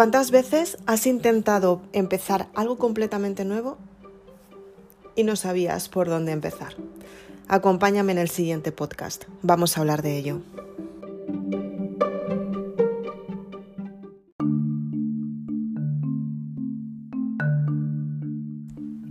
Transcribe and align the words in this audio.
¿Cuántas 0.00 0.30
veces 0.30 0.78
has 0.86 1.06
intentado 1.06 1.82
empezar 1.92 2.48
algo 2.54 2.78
completamente 2.78 3.44
nuevo 3.44 3.76
y 5.14 5.24
no 5.24 5.36
sabías 5.36 5.90
por 5.90 6.08
dónde 6.08 6.32
empezar? 6.32 6.74
Acompáñame 7.48 8.12
en 8.12 8.16
el 8.16 8.30
siguiente 8.30 8.72
podcast. 8.72 9.24
Vamos 9.42 9.76
a 9.76 9.80
hablar 9.80 10.00
de 10.00 10.16
ello. 10.16 10.40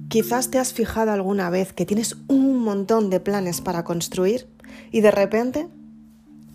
Quizás 0.10 0.50
te 0.50 0.58
has 0.58 0.74
fijado 0.74 1.12
alguna 1.12 1.52
vez 1.52 1.72
que 1.72 1.86
tienes 1.86 2.18
un 2.28 2.64
montón 2.64 3.12
de 3.12 3.20
planes 3.20 3.62
para 3.62 3.84
construir 3.84 4.48
y 4.92 5.02
de 5.02 5.12
repente 5.12 5.68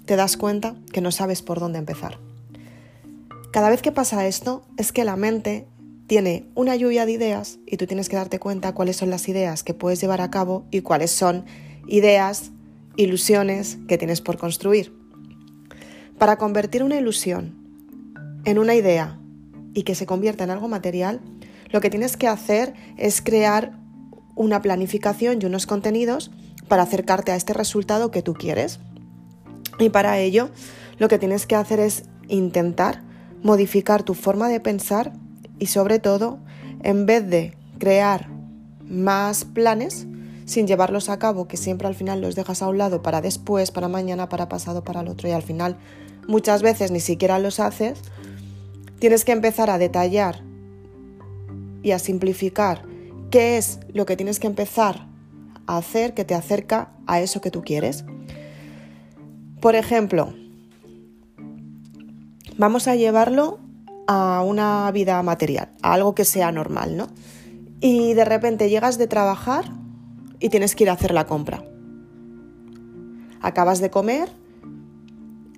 te 0.06 0.16
das 0.16 0.36
cuenta 0.36 0.74
que 0.92 1.00
no 1.00 1.12
sabes 1.12 1.40
por 1.40 1.60
dónde 1.60 1.78
empezar. 1.78 2.18
Cada 3.54 3.70
vez 3.70 3.82
que 3.82 3.92
pasa 3.92 4.26
esto 4.26 4.64
es 4.78 4.90
que 4.90 5.04
la 5.04 5.14
mente 5.14 5.68
tiene 6.08 6.50
una 6.56 6.74
lluvia 6.74 7.06
de 7.06 7.12
ideas 7.12 7.60
y 7.68 7.76
tú 7.76 7.86
tienes 7.86 8.08
que 8.08 8.16
darte 8.16 8.40
cuenta 8.40 8.74
cuáles 8.74 8.96
son 8.96 9.10
las 9.10 9.28
ideas 9.28 9.62
que 9.62 9.74
puedes 9.74 10.00
llevar 10.00 10.22
a 10.22 10.28
cabo 10.32 10.66
y 10.72 10.80
cuáles 10.80 11.12
son 11.12 11.44
ideas, 11.86 12.50
ilusiones 12.96 13.78
que 13.86 13.96
tienes 13.96 14.20
por 14.20 14.38
construir. 14.38 14.92
Para 16.18 16.36
convertir 16.36 16.82
una 16.82 16.96
ilusión 16.96 17.54
en 18.44 18.58
una 18.58 18.74
idea 18.74 19.20
y 19.72 19.84
que 19.84 19.94
se 19.94 20.04
convierta 20.04 20.42
en 20.42 20.50
algo 20.50 20.66
material, 20.66 21.20
lo 21.70 21.80
que 21.80 21.90
tienes 21.90 22.16
que 22.16 22.26
hacer 22.26 22.74
es 22.96 23.22
crear 23.22 23.78
una 24.34 24.62
planificación 24.62 25.40
y 25.40 25.46
unos 25.46 25.66
contenidos 25.66 26.32
para 26.66 26.82
acercarte 26.82 27.30
a 27.30 27.36
este 27.36 27.52
resultado 27.52 28.10
que 28.10 28.20
tú 28.20 28.34
quieres. 28.34 28.80
Y 29.78 29.90
para 29.90 30.18
ello, 30.18 30.50
lo 30.98 31.06
que 31.06 31.20
tienes 31.20 31.46
que 31.46 31.54
hacer 31.54 31.78
es 31.78 32.02
intentar 32.26 33.03
modificar 33.44 34.02
tu 34.02 34.14
forma 34.14 34.48
de 34.48 34.58
pensar 34.58 35.12
y 35.60 35.66
sobre 35.66 36.00
todo, 36.00 36.38
en 36.82 37.06
vez 37.06 37.28
de 37.28 37.54
crear 37.78 38.28
más 38.88 39.44
planes 39.44 40.06
sin 40.46 40.66
llevarlos 40.66 41.08
a 41.10 41.18
cabo, 41.18 41.46
que 41.46 41.58
siempre 41.58 41.86
al 41.86 41.94
final 41.94 42.20
los 42.20 42.34
dejas 42.34 42.62
a 42.62 42.68
un 42.68 42.78
lado 42.78 43.02
para 43.02 43.20
después, 43.20 43.70
para 43.70 43.88
mañana, 43.88 44.28
para 44.28 44.48
pasado, 44.48 44.82
para 44.82 45.02
el 45.02 45.08
otro 45.08 45.28
y 45.28 45.32
al 45.32 45.42
final 45.42 45.76
muchas 46.26 46.62
veces 46.62 46.90
ni 46.90 47.00
siquiera 47.00 47.38
los 47.38 47.60
haces, 47.60 48.00
tienes 48.98 49.26
que 49.26 49.32
empezar 49.32 49.68
a 49.68 49.78
detallar 49.78 50.42
y 51.82 51.90
a 51.90 51.98
simplificar 51.98 52.82
qué 53.30 53.58
es 53.58 53.78
lo 53.92 54.06
que 54.06 54.16
tienes 54.16 54.40
que 54.40 54.46
empezar 54.46 55.06
a 55.66 55.76
hacer 55.76 56.14
que 56.14 56.24
te 56.24 56.34
acerca 56.34 56.92
a 57.06 57.20
eso 57.20 57.42
que 57.42 57.50
tú 57.50 57.62
quieres. 57.62 58.06
Por 59.60 59.74
ejemplo, 59.74 60.32
vamos 62.56 62.88
a 62.88 62.94
llevarlo 62.94 63.58
a 64.06 64.42
una 64.46 64.90
vida 64.92 65.22
material, 65.22 65.70
a 65.82 65.94
algo 65.94 66.14
que 66.14 66.24
sea 66.24 66.52
normal, 66.52 66.96
¿no? 66.96 67.08
Y 67.80 68.14
de 68.14 68.24
repente 68.24 68.68
llegas 68.68 68.98
de 68.98 69.06
trabajar 69.06 69.64
y 70.40 70.48
tienes 70.48 70.74
que 70.74 70.84
ir 70.84 70.90
a 70.90 70.94
hacer 70.94 71.12
la 71.12 71.26
compra. 71.26 71.64
Acabas 73.40 73.80
de 73.80 73.90
comer, 73.90 74.30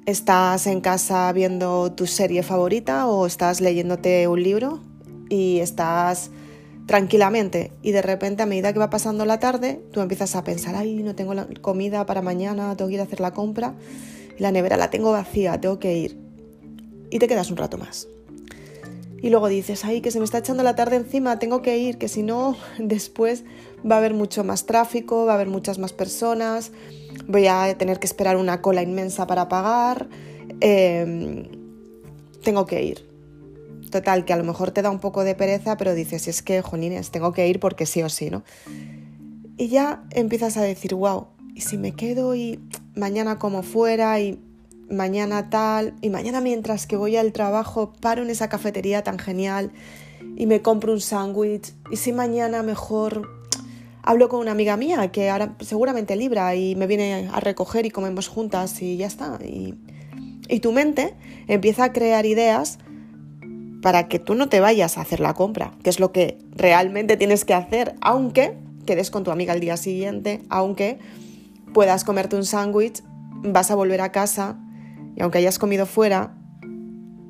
estás 0.06 0.66
en 0.66 0.80
casa 0.80 1.32
viendo 1.32 1.92
tu 1.92 2.06
serie 2.06 2.42
favorita 2.42 3.06
o 3.06 3.26
estás 3.26 3.60
leyéndote 3.60 4.26
un 4.28 4.42
libro 4.42 4.80
y 5.28 5.60
estás 5.60 6.30
tranquilamente 6.86 7.72
y 7.82 7.90
de 7.90 8.02
repente 8.02 8.44
a 8.44 8.46
medida 8.46 8.72
que 8.72 8.78
va 8.78 8.90
pasando 8.90 9.24
la 9.24 9.40
tarde 9.40 9.82
tú 9.92 10.00
empiezas 10.00 10.36
a 10.36 10.44
pensar, 10.44 10.76
ay, 10.76 11.02
no 11.02 11.16
tengo 11.16 11.34
la 11.34 11.48
comida 11.60 12.06
para 12.06 12.22
mañana, 12.22 12.76
tengo 12.76 12.88
que 12.88 12.94
ir 12.94 13.00
a 13.00 13.04
hacer 13.04 13.20
la 13.20 13.32
compra, 13.32 13.74
la 14.38 14.52
nevera 14.52 14.76
la 14.76 14.90
tengo 14.90 15.10
vacía, 15.10 15.60
tengo 15.60 15.80
que 15.80 15.96
ir 15.96 16.25
y 17.10 17.18
te 17.18 17.28
quedas 17.28 17.50
un 17.50 17.56
rato 17.56 17.78
más. 17.78 18.08
Y 19.22 19.30
luego 19.30 19.48
dices, 19.48 19.84
ay, 19.84 20.02
que 20.02 20.10
se 20.10 20.18
me 20.18 20.24
está 20.24 20.38
echando 20.38 20.62
la 20.62 20.76
tarde 20.76 20.96
encima, 20.96 21.38
tengo 21.38 21.62
que 21.62 21.78
ir, 21.78 21.98
que 21.98 22.08
si 22.08 22.22
no, 22.22 22.56
después 22.78 23.44
va 23.88 23.96
a 23.96 23.98
haber 23.98 24.14
mucho 24.14 24.44
más 24.44 24.66
tráfico, 24.66 25.26
va 25.26 25.32
a 25.32 25.34
haber 25.36 25.48
muchas 25.48 25.78
más 25.78 25.92
personas, 25.92 26.72
voy 27.26 27.46
a 27.46 27.76
tener 27.78 27.98
que 27.98 28.06
esperar 28.06 28.36
una 28.36 28.60
cola 28.60 28.82
inmensa 28.82 29.26
para 29.26 29.48
pagar, 29.48 30.08
em, 30.60 31.44
tengo 32.42 32.66
que 32.66 32.82
ir. 32.82 33.06
Total, 33.90 34.24
que 34.24 34.32
a 34.32 34.36
lo 34.36 34.44
mejor 34.44 34.72
te 34.72 34.82
da 34.82 34.90
un 34.90 34.98
poco 34.98 35.24
de 35.24 35.34
pereza, 35.34 35.76
pero 35.76 35.94
dices, 35.94 36.28
es 36.28 36.42
que, 36.42 36.60
jolines, 36.60 37.10
tengo 37.10 37.32
que 37.32 37.48
ir 37.48 37.60
porque 37.60 37.86
sí 37.86 38.02
o 38.02 38.08
sí, 38.08 38.30
¿no? 38.30 38.42
Y 39.56 39.68
ya 39.68 40.04
empiezas 40.10 40.56
a 40.56 40.62
decir, 40.62 40.94
wow, 40.94 41.28
¿y 41.54 41.62
si 41.62 41.78
me 41.78 41.92
quedo 41.92 42.34
y 42.34 42.60
mañana 42.94 43.38
como 43.38 43.62
fuera 43.62 44.20
y 44.20 44.38
mañana 44.90 45.50
tal, 45.50 45.94
y 46.00 46.10
mañana 46.10 46.40
mientras 46.40 46.86
que 46.86 46.96
voy 46.96 47.16
al 47.16 47.32
trabajo 47.32 47.92
paro 48.00 48.22
en 48.22 48.30
esa 48.30 48.48
cafetería 48.48 49.02
tan 49.02 49.18
genial 49.18 49.72
y 50.36 50.46
me 50.46 50.62
compro 50.62 50.92
un 50.92 51.00
sándwich, 51.00 51.72
y 51.90 51.96
si 51.96 52.12
mañana 52.12 52.62
mejor 52.62 53.28
hablo 54.02 54.28
con 54.28 54.40
una 54.40 54.52
amiga 54.52 54.76
mía 54.76 55.10
que 55.10 55.30
ahora 55.30 55.56
seguramente 55.60 56.14
libra 56.16 56.54
y 56.54 56.76
me 56.76 56.86
viene 56.86 57.28
a 57.32 57.40
recoger 57.40 57.86
y 57.86 57.90
comemos 57.90 58.28
juntas 58.28 58.80
y 58.80 58.96
ya 58.96 59.06
está. 59.06 59.38
Y, 59.44 59.74
y 60.48 60.60
tu 60.60 60.72
mente 60.72 61.14
empieza 61.48 61.84
a 61.84 61.92
crear 61.92 62.24
ideas 62.24 62.78
para 63.82 64.08
que 64.08 64.18
tú 64.18 64.34
no 64.34 64.48
te 64.48 64.60
vayas 64.60 64.96
a 64.96 65.02
hacer 65.02 65.20
la 65.20 65.34
compra, 65.34 65.72
que 65.82 65.90
es 65.90 66.00
lo 66.00 66.12
que 66.12 66.38
realmente 66.52 67.16
tienes 67.16 67.44
que 67.44 67.54
hacer, 67.54 67.94
aunque 68.00 68.56
quedes 68.86 69.10
con 69.10 69.24
tu 69.24 69.30
amiga 69.30 69.52
al 69.52 69.60
día 69.60 69.76
siguiente, 69.76 70.42
aunque 70.48 70.98
puedas 71.74 72.04
comerte 72.04 72.36
un 72.36 72.44
sándwich, 72.44 73.02
vas 73.42 73.70
a 73.70 73.74
volver 73.74 74.00
a 74.00 74.12
casa 74.12 74.56
y 75.16 75.22
aunque 75.22 75.38
hayas 75.38 75.58
comido 75.58 75.86
fuera, 75.86 76.34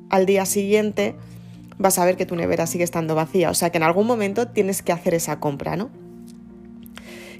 al 0.09 0.25
día 0.25 0.45
siguiente 0.45 1.15
vas 1.77 1.97
a 1.99 2.05
ver 2.05 2.17
que 2.17 2.25
tu 2.25 2.35
nevera 2.35 2.67
sigue 2.67 2.83
estando 2.83 3.15
vacía. 3.15 3.49
O 3.49 3.53
sea 3.53 3.71
que 3.71 3.77
en 3.77 3.83
algún 3.83 4.05
momento 4.05 4.47
tienes 4.47 4.81
que 4.81 4.91
hacer 4.91 5.13
esa 5.13 5.39
compra, 5.39 5.75
¿no? 5.75 5.89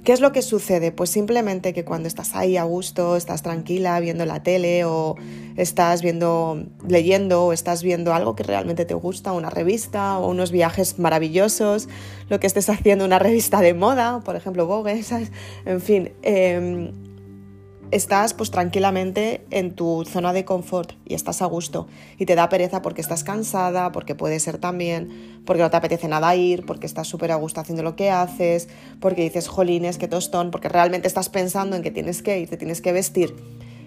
¿Qué 0.04 0.12
es 0.12 0.20
lo 0.20 0.32
que 0.32 0.42
sucede? 0.42 0.90
Pues 0.90 1.10
simplemente 1.10 1.74
que 1.74 1.84
cuando 1.84 2.08
estás 2.08 2.34
ahí 2.34 2.56
a 2.56 2.62
gusto, 2.62 3.16
estás 3.16 3.42
tranquila 3.42 3.98
viendo 4.00 4.24
la 4.24 4.42
tele 4.42 4.84
o 4.84 5.16
estás 5.56 6.00
viendo, 6.02 6.64
leyendo 6.86 7.44
o 7.46 7.52
estás 7.52 7.82
viendo 7.82 8.14
algo 8.14 8.34
que 8.34 8.44
realmente 8.44 8.86
te 8.86 8.94
gusta, 8.94 9.32
una 9.32 9.50
revista 9.50 10.18
o 10.18 10.30
unos 10.30 10.50
viajes 10.50 10.98
maravillosos, 10.98 11.88
lo 12.30 12.40
que 12.40 12.46
estés 12.46 12.70
haciendo, 12.70 13.04
una 13.04 13.18
revista 13.18 13.60
de 13.60 13.74
moda, 13.74 14.20
por 14.20 14.36
ejemplo 14.36 14.66
Vogue, 14.66 15.04
en 15.66 15.80
fin, 15.80 16.12
eh, 16.22 16.90
estás 17.90 18.34
pues 18.34 18.50
tranquilamente 18.50 19.44
en 19.50 19.74
tu 19.74 20.04
zona 20.04 20.32
de 20.32 20.44
confort 20.44 20.92
y 21.06 21.14
estás 21.14 21.42
a 21.42 21.46
gusto 21.46 21.86
y 22.18 22.26
te 22.26 22.34
da 22.34 22.48
pereza 22.48 22.82
porque 22.82 23.00
estás 23.00 23.24
cansada, 23.24 23.92
porque 23.92 24.14
puede 24.14 24.40
ser 24.40 24.58
también, 24.58 25.42
porque 25.46 25.62
no 25.62 25.70
te 25.70 25.76
apetece 25.76 26.08
nada 26.08 26.34
ir, 26.36 26.66
porque 26.66 26.86
estás 26.86 27.08
súper 27.08 27.32
a 27.32 27.36
gusto 27.36 27.60
haciendo 27.60 27.82
lo 27.82 27.96
que 27.96 28.10
haces, 28.10 28.68
porque 29.00 29.22
dices, 29.22 29.48
jolines, 29.48 29.98
qué 29.98 30.08
tostón, 30.08 30.50
porque 30.50 30.68
realmente 30.68 31.08
estás 31.08 31.28
pensando 31.28 31.76
en 31.76 31.82
que 31.82 31.90
tienes 31.90 32.22
que 32.22 32.38
ir, 32.38 32.50
te 32.50 32.56
tienes 32.56 32.80
que 32.80 32.92
vestir, 32.92 33.34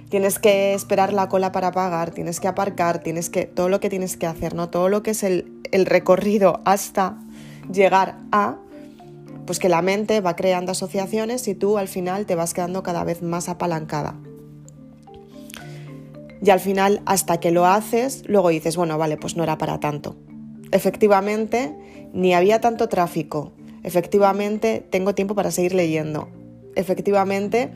tienes 0.09 0.39
que 0.39 0.73
esperar 0.73 1.13
la 1.13 1.29
cola 1.29 1.51
para 1.51 1.71
pagar, 1.71 2.11
tienes 2.11 2.39
que 2.39 2.47
aparcar, 2.47 2.99
tienes 2.99 3.29
que, 3.29 3.45
todo 3.45 3.69
lo 3.69 3.79
que 3.79 3.89
tienes 3.89 4.17
que 4.17 4.25
hacer, 4.25 4.55
¿no? 4.55 4.69
Todo 4.69 4.89
lo 4.89 5.03
que 5.03 5.11
es 5.11 5.23
el, 5.23 5.51
el 5.71 5.85
recorrido 5.85 6.61
hasta 6.65 7.17
llegar 7.71 8.17
a 8.31 8.57
pues 9.45 9.59
que 9.59 9.69
la 9.69 9.81
mente 9.81 10.21
va 10.21 10.35
creando 10.35 10.71
asociaciones 10.71 11.47
y 11.47 11.55
tú 11.55 11.77
al 11.77 11.87
final 11.87 12.25
te 12.25 12.35
vas 12.35 12.53
quedando 12.53 12.83
cada 12.83 13.03
vez 13.03 13.21
más 13.21 13.49
apalancada. 13.49 14.19
Y 16.43 16.49
al 16.49 16.59
final, 16.59 17.01
hasta 17.05 17.39
que 17.39 17.51
lo 17.51 17.65
haces, 17.65 18.23
luego 18.27 18.49
dices, 18.49 18.75
bueno, 18.75 18.97
vale, 18.97 19.17
pues 19.17 19.35
no 19.35 19.43
era 19.43 19.57
para 19.57 19.79
tanto. 19.79 20.15
Efectivamente, 20.71 21.75
ni 22.13 22.33
había 22.33 22.59
tanto 22.61 22.89
tráfico. 22.89 23.51
Efectivamente, 23.83 24.85
tengo 24.89 25.13
tiempo 25.13 25.35
para 25.35 25.51
seguir 25.51 25.75
leyendo. 25.75 26.29
Efectivamente, 26.75 27.71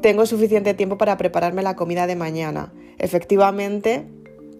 tengo 0.00 0.24
suficiente 0.24 0.74
tiempo 0.74 0.96
para 0.96 1.16
prepararme 1.18 1.62
la 1.62 1.76
comida 1.76 2.06
de 2.06 2.16
mañana. 2.16 2.72
Efectivamente, 2.98 4.06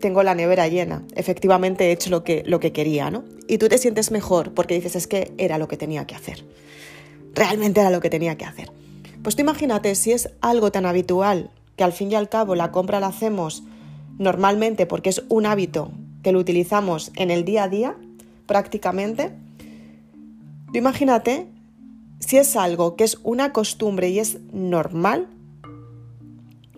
tengo 0.00 0.22
la 0.22 0.34
nevera 0.34 0.68
llena, 0.68 1.02
efectivamente 1.14 1.86
he 1.86 1.92
hecho 1.92 2.10
lo 2.10 2.24
que, 2.24 2.42
lo 2.46 2.60
que 2.60 2.72
quería, 2.72 3.10
¿no? 3.10 3.24
Y 3.48 3.58
tú 3.58 3.68
te 3.68 3.78
sientes 3.78 4.10
mejor 4.10 4.52
porque 4.54 4.74
dices, 4.74 4.96
es 4.96 5.06
que 5.06 5.32
era 5.38 5.58
lo 5.58 5.68
que 5.68 5.76
tenía 5.76 6.06
que 6.06 6.14
hacer. 6.14 6.44
Realmente 7.34 7.80
era 7.80 7.90
lo 7.90 8.00
que 8.00 8.10
tenía 8.10 8.36
que 8.36 8.44
hacer. 8.44 8.70
Pues 9.22 9.36
tú 9.36 9.42
imagínate 9.42 9.94
si 9.94 10.12
es 10.12 10.30
algo 10.40 10.70
tan 10.70 10.86
habitual 10.86 11.50
que 11.76 11.84
al 11.84 11.92
fin 11.92 12.12
y 12.12 12.14
al 12.14 12.28
cabo 12.28 12.54
la 12.54 12.70
compra 12.70 13.00
la 13.00 13.08
hacemos 13.08 13.64
normalmente 14.18 14.86
porque 14.86 15.10
es 15.10 15.22
un 15.28 15.46
hábito 15.46 15.90
que 16.22 16.32
lo 16.32 16.38
utilizamos 16.38 17.10
en 17.16 17.30
el 17.30 17.44
día 17.44 17.64
a 17.64 17.68
día 17.68 17.96
prácticamente. 18.46 19.32
Tú 20.72 20.78
imagínate 20.78 21.46
si 22.20 22.36
es 22.36 22.56
algo 22.56 22.96
que 22.96 23.04
es 23.04 23.18
una 23.22 23.52
costumbre 23.52 24.08
y 24.10 24.18
es 24.18 24.38
normal. 24.52 25.28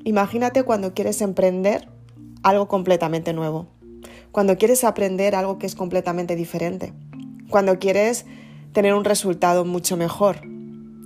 Imagínate 0.05 0.63
cuando 0.63 0.95
quieres 0.95 1.21
emprender 1.21 1.89
algo 2.47 2.69
completamente 2.69 3.33
nuevo, 3.33 3.67
cuando 4.31 4.57
quieres 4.57 4.85
aprender 4.85 5.35
algo 5.35 5.59
que 5.59 5.67
es 5.67 5.75
completamente 5.75 6.37
diferente, 6.37 6.93
cuando 7.51 7.81
quieres 7.81 8.25
tener 8.73 8.95
un 8.95 9.05
resultado 9.05 9.65
mucho 9.65 9.97
mejor, 9.97 10.43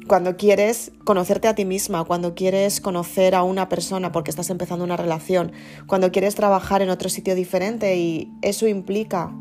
cuando 0.07 0.37
quieres 0.37 0.93
conocerte 1.05 1.49
a 1.49 1.55
ti 1.55 1.65
misma, 1.65 2.05
cuando 2.05 2.35
quieres 2.35 2.83
conocer 2.83 3.35
a 3.35 3.43
una 3.43 3.71
persona 3.71 4.13
porque 4.13 4.31
estás 4.31 4.51
empezando 4.51 4.85
una 4.85 4.99
relación, 4.99 5.53
cuando 5.87 6.13
quieres 6.13 6.35
trabajar 6.35 6.83
en 6.83 6.91
otro 6.91 7.09
sitio 7.09 7.35
diferente 7.35 7.97
y 7.97 8.31
eso 8.43 8.69
implica 8.69 9.33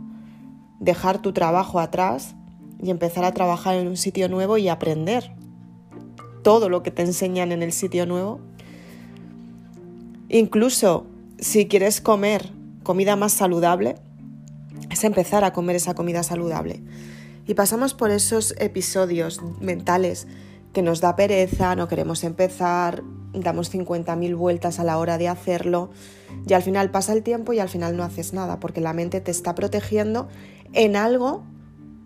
dejar 0.79 1.21
tu 1.21 1.33
trabajo 1.33 1.81
atrás 1.81 2.33
y 2.81 2.91
empezar 2.91 3.25
a 3.25 3.33
trabajar 3.33 3.75
en 3.75 3.89
un 3.89 3.97
sitio 3.97 4.29
nuevo 4.29 4.57
y 4.57 4.69
aprender 4.69 5.33
todo 6.43 6.69
lo 6.69 6.81
que 6.81 6.91
te 6.91 7.01
enseñan 7.01 7.51
en 7.51 7.61
el 7.61 7.73
sitio 7.73 8.05
nuevo. 8.05 8.39
Incluso 10.29 11.08
si 11.41 11.67
quieres 11.67 12.01
comer 12.01 12.51
comida 12.83 13.15
más 13.15 13.33
saludable, 13.33 13.95
es 14.89 15.03
empezar 15.03 15.43
a 15.43 15.53
comer 15.53 15.75
esa 15.75 15.93
comida 15.93 16.23
saludable. 16.23 16.81
Y 17.45 17.53
pasamos 17.53 17.93
por 17.93 18.11
esos 18.11 18.53
episodios 18.59 19.41
mentales 19.59 20.27
que 20.73 20.81
nos 20.81 21.01
da 21.01 21.15
pereza, 21.15 21.75
no 21.75 21.87
queremos 21.87 22.23
empezar, 22.23 23.03
damos 23.33 23.73
50.000 23.73 24.35
vueltas 24.35 24.79
a 24.79 24.83
la 24.83 24.97
hora 24.97 25.17
de 25.17 25.27
hacerlo 25.27 25.89
y 26.47 26.53
al 26.53 26.61
final 26.61 26.91
pasa 26.91 27.13
el 27.13 27.23
tiempo 27.23 27.53
y 27.53 27.59
al 27.59 27.69
final 27.69 27.97
no 27.97 28.03
haces 28.03 28.33
nada 28.33 28.59
porque 28.59 28.81
la 28.81 28.93
mente 28.93 29.19
te 29.21 29.31
está 29.31 29.55
protegiendo 29.55 30.27
en 30.73 30.95
algo 30.95 31.43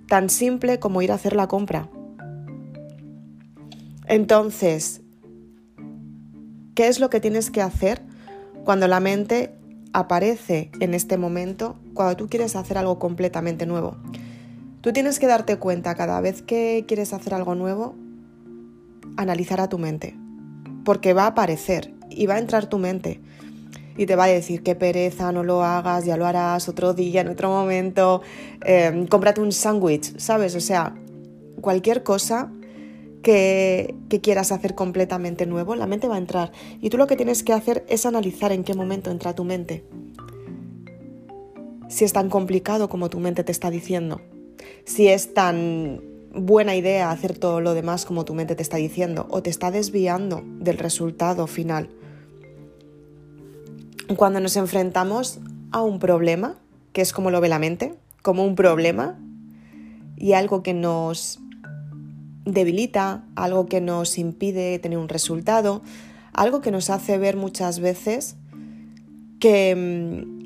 tan 0.07 0.29
simple 0.29 0.79
como 0.79 1.01
ir 1.01 1.11
a 1.11 1.15
hacer 1.15 1.35
la 1.35 1.47
compra. 1.47 1.89
Entonces, 4.07 5.01
¿qué 6.75 6.87
es 6.87 6.99
lo 6.99 7.09
que 7.09 7.19
tienes 7.19 7.51
que 7.51 7.61
hacer 7.61 8.01
cuando 8.63 8.87
la 8.87 8.99
mente 8.99 9.53
aparece 9.93 10.71
en 10.79 10.93
este 10.93 11.17
momento, 11.17 11.75
cuando 11.93 12.15
tú 12.15 12.27
quieres 12.27 12.55
hacer 12.55 12.77
algo 12.77 12.99
completamente 12.99 13.65
nuevo? 13.65 13.97
Tú 14.81 14.91
tienes 14.91 15.19
que 15.19 15.27
darte 15.27 15.57
cuenta 15.57 15.95
cada 15.95 16.19
vez 16.21 16.41
que 16.41 16.85
quieres 16.87 17.13
hacer 17.13 17.33
algo 17.33 17.55
nuevo, 17.55 17.95
analizar 19.17 19.61
a 19.61 19.69
tu 19.69 19.77
mente, 19.77 20.15
porque 20.83 21.13
va 21.13 21.23
a 21.23 21.27
aparecer 21.27 21.93
y 22.09 22.25
va 22.25 22.35
a 22.35 22.39
entrar 22.39 22.67
tu 22.67 22.79
mente 22.79 23.21
y 23.97 24.05
te 24.05 24.15
va 24.15 24.25
a 24.25 24.27
decir 24.27 24.63
qué 24.63 24.75
pereza, 24.75 25.31
no 25.31 25.43
lo 25.43 25.63
hagas, 25.63 26.05
ya 26.05 26.17
lo 26.17 26.25
harás 26.25 26.67
otro 26.67 26.93
día, 26.93 27.21
en 27.21 27.27
otro 27.27 27.49
momento, 27.49 28.21
em, 28.65 29.07
cómprate 29.07 29.41
un 29.41 29.51
sándwich, 29.51 30.17
¿sabes? 30.17 30.55
O 30.55 30.59
sea, 30.59 30.95
cualquier 31.61 32.03
cosa 32.03 32.51
que, 33.23 33.95
quieras 34.21 34.51
hacer 34.51 34.75
completamente 34.75 35.47
nuevo, 35.47 35.75
la 35.75 35.87
mente 35.87 36.07
va 36.07 36.15
a 36.15 36.19
entrar. 36.19 36.51
Y 36.81 36.91
tú 36.91 36.97
lo 36.97 37.07
que 37.07 37.15
tienes 37.15 37.41
que 37.41 37.53
hacer 37.53 37.83
es 37.89 38.05
analizar 38.05 38.51
en 38.51 38.63
qué 38.63 38.75
momento 38.75 39.09
entra 39.09 39.33
tu 39.33 39.43
mente. 39.43 39.83
Si 41.87 42.05
es 42.05 42.13
tan 42.13 42.29
complicado 42.29 42.89
como 42.89 43.09
tu 43.09 43.19
mente 43.19 43.43
te 43.43 43.51
está 43.51 43.71
diciendo. 43.71 44.21
Si 44.85 45.07
es 45.07 45.33
tan 45.33 46.01
buena 46.35 46.75
idea 46.75 47.11
hacer 47.11 47.37
todo 47.37 47.61
lo 47.61 47.73
demás 47.73 48.05
como 48.05 48.25
tu 48.25 48.33
mente 48.33 48.55
te 48.55 48.63
está 48.63 48.77
diciendo 48.77 49.27
o 49.29 49.41
te 49.43 49.49
está 49.49 49.71
desviando 49.71 50.43
del 50.59 50.77
resultado 50.77 51.47
final. 51.47 51.89
Cuando 54.15 54.39
nos 54.39 54.57
enfrentamos 54.57 55.39
a 55.71 55.81
un 55.81 55.99
problema, 55.99 56.59
que 56.91 57.01
es 57.01 57.13
como 57.13 57.31
lo 57.31 57.41
ve 57.41 57.49
la 57.49 57.59
mente, 57.59 57.95
como 58.21 58.45
un 58.45 58.55
problema 58.55 59.17
y 60.17 60.33
algo 60.33 60.63
que 60.63 60.73
nos 60.73 61.39
debilita, 62.45 63.25
algo 63.35 63.65
que 63.65 63.81
nos 63.81 64.17
impide 64.17 64.79
tener 64.79 64.97
un 64.97 65.09
resultado, 65.09 65.81
algo 66.33 66.61
que 66.61 66.71
nos 66.71 66.89
hace 66.89 67.17
ver 67.17 67.37
muchas 67.37 67.79
veces 67.79 68.35
que, 69.39 69.75
mm, 69.75 70.43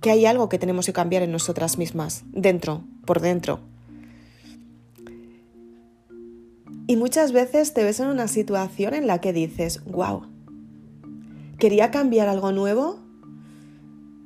que 0.00 0.10
hay 0.10 0.26
algo 0.26 0.48
que 0.48 0.58
tenemos 0.58 0.86
que 0.86 0.92
cambiar 0.92 1.22
en 1.22 1.32
nosotras 1.32 1.78
mismas, 1.78 2.24
dentro, 2.32 2.82
por 3.04 3.20
dentro. 3.20 3.60
Y 6.86 6.96
muchas 6.96 7.32
veces 7.32 7.72
te 7.72 7.84
ves 7.84 8.00
en 8.00 8.08
una 8.08 8.28
situación 8.28 8.94
en 8.94 9.06
la 9.06 9.20
que 9.20 9.32
dices, 9.32 9.82
wow, 9.84 10.26
quería 11.58 11.90
cambiar 11.92 12.28
algo 12.28 12.50
nuevo 12.50 12.98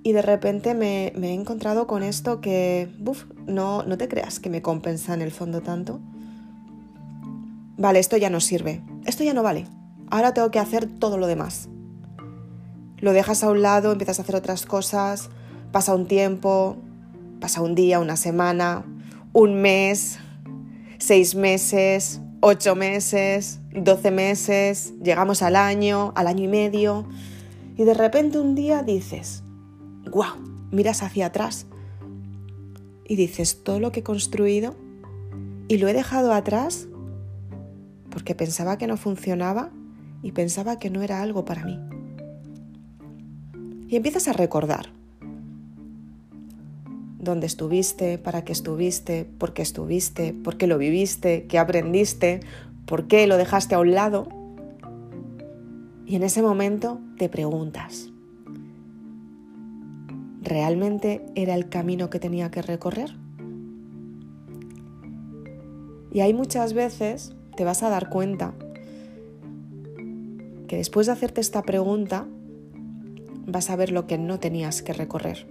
y 0.03 0.13
de 0.13 0.23
repente 0.23 0.75
me, 0.75 1.09
he 1.09 1.35
encontrado 1.35 1.87
con 1.87 2.03
esto 2.03 2.41
que, 2.41 2.89
buf, 2.99 3.25
no, 3.47 3.83
no 3.83 3.99
te 3.99 4.09
creas 4.09 4.41
que 4.41 4.49
me 4.49 4.63
compensa 4.63 5.13
en 5.13 5.21
el 5.21 5.33
fondo 5.33 5.61
tanto. 5.61 6.01
Vale, 7.79 7.99
esto 7.99 8.17
ya 8.17 8.31
no 8.31 8.41
sirve, 8.41 8.83
esto 9.05 9.23
ya 9.23 9.35
no 9.35 9.43
vale, 9.43 9.67
ahora 10.11 10.33
tengo 10.33 10.51
que 10.51 10.59
hacer 10.59 10.87
todo 10.87 11.19
lo 11.19 11.27
demás. 11.27 11.69
Lo 12.99 13.13
dejas 13.13 13.45
a 13.45 13.51
un 13.51 13.61
lado, 13.61 13.93
empiezas 13.93 14.19
a 14.19 14.23
hacer 14.23 14.35
otras 14.35 14.65
cosas, 14.65 15.29
pasa 15.73 15.95
un 15.95 16.07
tiempo, 16.07 16.79
pasa 17.41 17.61
un 17.61 17.75
día, 17.75 18.01
una 18.01 18.17
semana, 18.17 18.85
un 19.35 19.61
mes, 19.61 20.19
seis 20.99 21.35
meses, 21.35 22.21
ocho 22.41 22.75
meses, 22.75 23.61
doce 23.73 24.11
meses, 24.11 24.95
llegamos 25.03 25.43
al 25.43 25.57
año, 25.57 26.13
al 26.17 26.29
año 26.29 26.45
y 26.45 26.49
medio, 26.49 27.07
y 27.77 27.85
de 27.85 27.93
repente 27.93 28.39
un 28.39 28.55
día 28.55 28.83
dices, 28.83 29.43
wow, 30.11 30.37
miras 30.71 31.03
hacia 31.03 31.27
atrás 31.27 31.67
y 33.05 33.17
dices, 33.17 33.63
todo 33.63 33.81
lo 33.81 33.93
que 33.93 34.01
he 34.01 34.03
construido 34.03 34.75
y 35.69 35.79
lo 35.79 35.89
he 35.89 35.93
dejado 35.93 36.33
atrás 36.33 36.89
porque 38.17 38.35
pensaba 38.35 38.79
que 38.79 38.87
no 38.87 38.97
funcionaba 38.97 39.69
y 40.23 40.33
pensaba 40.33 40.79
que 40.79 40.89
no 40.89 41.03
era 41.03 41.21
algo 41.21 41.45
para 41.45 41.67
mí. 41.67 41.79
Y 43.89 43.97
empiezas 43.97 44.27
a 44.27 44.33
recordar 44.33 44.87
dónde 47.19 47.47
estuviste, 47.47 48.17
para 48.17 48.43
qué 48.43 48.53
estuviste, 48.53 49.27
por 49.27 49.53
qué 49.53 49.61
estuviste, 49.61 50.33
por 50.33 50.57
qué 50.57 50.67
lo 50.67 50.79
viviste, 50.79 51.45
qué 51.47 51.59
aprendiste, 51.59 52.41
por 52.87 53.07
qué 53.07 53.27
lo 53.27 53.37
dejaste 53.37 53.75
a 53.75 53.81
un 53.81 53.93
lado. 53.93 54.27
Y 56.07 56.17
en 56.17 56.23
ese 56.23 56.41
momento 56.41 56.99
te 57.19 57.29
preguntas, 57.29 58.09
¿realmente 60.41 61.23
era 61.35 61.55
el 61.55 61.69
camino 61.69 62.09
que 62.09 62.19
tenía 62.19 62.51
que 62.51 62.63
recorrer? 62.63 63.15
Y 66.11 66.21
hay 66.21 66.33
muchas 66.33 66.73
veces 66.73 67.36
te 67.57 67.65
vas 67.65 67.83
a 67.83 67.89
dar 67.89 68.09
cuenta 68.09 68.55
que 70.69 70.77
después 70.77 71.07
de 71.07 71.13
hacerte 71.13 71.41
esta 71.41 71.63
pregunta 71.63 72.27
vas 73.47 73.71
a 73.71 73.77
ver 73.77 73.93
lo 73.93 74.07
que 74.07 74.19
no 74.19 74.39
tenías 74.39 74.83
que 74.83 74.93
recorrer 74.93 75.47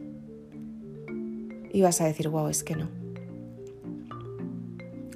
y 1.76 1.82
vas 1.82 2.00
a 2.00 2.06
decir, 2.06 2.30
wow, 2.30 2.48
es 2.48 2.64
que 2.64 2.76
no. 2.76 2.88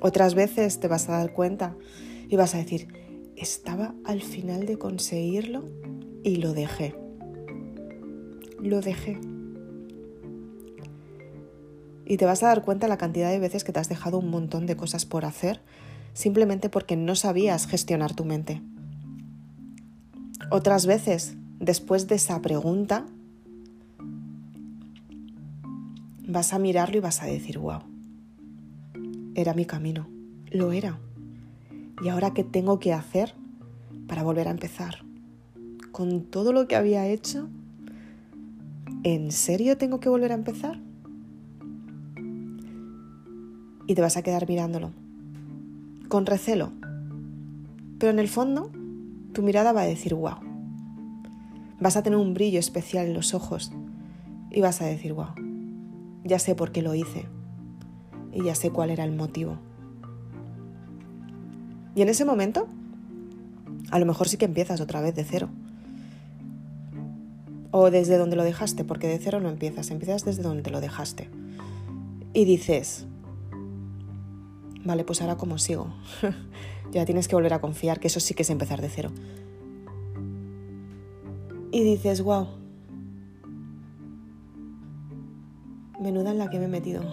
Otras 0.02 0.36
veces 0.36 0.80
te 0.80 0.90
vas 0.90 1.08
a 1.08 1.14
dar 1.14 1.34
cuenta 1.34 1.76
y 2.28 2.36
vas 2.36 2.54
a 2.54 2.58
decir, 2.58 2.88
estaba 3.38 3.94
al 4.04 4.22
final 4.22 4.66
de 4.66 4.78
conseguirlo 4.78 5.64
y 6.24 6.38
lo 6.38 6.54
dejé. 6.54 6.96
Lo 8.62 8.82
dejé. 8.82 9.20
Y 12.06 12.18
te 12.18 12.26
vas 12.26 12.44
a 12.44 12.48
dar 12.48 12.64
cuenta 12.66 12.88
la 12.90 12.98
cantidad 12.98 13.30
de 13.30 13.40
veces 13.40 13.64
que 13.64 13.72
te 13.72 13.80
has 13.80 13.88
dejado 13.88 14.18
un 14.18 14.30
montón 14.30 14.66
de 14.66 14.76
cosas 14.76 15.06
por 15.06 15.24
hacer 15.24 15.62
simplemente 16.20 16.68
porque 16.68 16.98
no 16.98 17.16
sabías 17.16 17.66
gestionar 17.66 18.14
tu 18.14 18.26
mente. 18.26 18.62
Otras 20.52 20.86
veces, 20.86 21.38
después 21.62 22.10
de 22.10 22.16
esa 22.16 22.42
pregunta, 22.42 23.06
vas 26.28 26.52
a 26.52 26.60
mirarlo 26.60 26.98
y 26.98 27.00
vas 27.00 27.24
a 27.24 27.26
decir, 27.26 27.58
wow, 27.58 27.84
era 29.34 29.54
mi 29.54 29.64
camino, 29.64 30.10
lo 30.52 30.74
era. 30.74 31.00
¿Y 32.04 32.10
ahora 32.10 32.34
qué 32.34 32.44
tengo 32.44 32.80
que 32.80 32.92
hacer 32.92 33.34
para 34.06 34.22
volver 34.22 34.50
a 34.50 34.52
empezar? 34.52 35.06
Con 35.94 36.24
todo 36.26 36.52
lo 36.52 36.68
que 36.68 36.76
había 36.76 37.08
hecho, 37.08 37.48
¿en 39.04 39.32
serio 39.32 39.78
tengo 39.78 40.02
que 40.02 40.10
volver 40.10 40.34
a 40.34 40.36
empezar? 40.36 40.82
Y 43.88 43.96
te 43.96 44.02
vas 44.02 44.18
a 44.18 44.22
quedar 44.22 44.50
mirándolo, 44.50 44.92
con 46.10 46.26
recelo. 46.26 46.74
Pero 47.98 48.12
en 48.12 48.20
el 48.20 48.28
fondo, 48.28 48.70
tu 49.34 49.42
mirada 49.42 49.72
va 49.72 49.82
a 49.82 49.86
decir, 49.86 50.14
wow. 50.14 50.36
Vas 51.80 51.96
a 51.96 52.04
tener 52.04 52.20
un 52.20 52.34
brillo 52.34 52.60
especial 52.60 53.08
en 53.08 53.14
los 53.14 53.34
ojos 53.34 53.72
y 54.52 54.60
vas 54.60 54.82
a 54.82 54.86
decir, 54.86 55.14
wow 55.14 55.30
ya 56.24 56.40
sé 56.40 56.56
por 56.56 56.72
qué 56.72 56.82
lo 56.82 56.96
hice 56.96 57.26
y 58.32 58.44
ya 58.44 58.56
sé 58.56 58.72
cuál 58.72 58.92
era 58.92 59.04
el 59.04 59.12
motivo. 59.12 59.58
Y 61.96 62.02
en 62.02 62.10
ese 62.10 62.26
momento, 62.26 62.68
a 63.90 64.00
lo 64.00 64.06
mejor 64.06 64.30
sí 64.30 64.38
que 64.38 64.46
empiezas 64.46 64.82
otra 64.82 65.02
vez 65.02 65.16
de 65.16 65.24
cero. 65.24 65.50
O 67.72 67.92
desde 67.92 68.18
donde 68.18 68.36
lo 68.36 68.44
dejaste, 68.44 68.84
porque 68.84 69.08
de 69.08 69.18
cero 69.20 69.40
no 69.40 69.50
empiezas, 69.50 69.92
empiezas 69.92 70.24
desde 70.24 70.44
donde 70.44 70.70
lo 70.70 70.82
dejaste. 70.82 71.30
Y 72.34 72.46
dices, 72.46 73.06
vale, 74.84 75.04
pues 75.04 75.22
ahora 75.22 75.38
cómo 75.38 75.58
sigo. 75.58 75.94
ya 76.92 77.06
tienes 77.06 77.28
que 77.28 77.36
volver 77.36 77.54
a 77.54 77.62
confiar, 77.62 78.00
que 78.00 78.08
eso 78.08 78.20
sí 78.20 78.34
que 78.34 78.44
es 78.44 78.50
empezar 78.50 78.82
de 78.82 78.90
cero. 78.90 79.12
Y 81.72 81.84
dices, 81.84 82.22
wow, 82.22 82.48
Menuda 86.00 86.32
en 86.32 86.38
la 86.38 86.50
que 86.50 86.60
me 86.60 86.66
he 86.66 86.70
metido. 86.70 87.04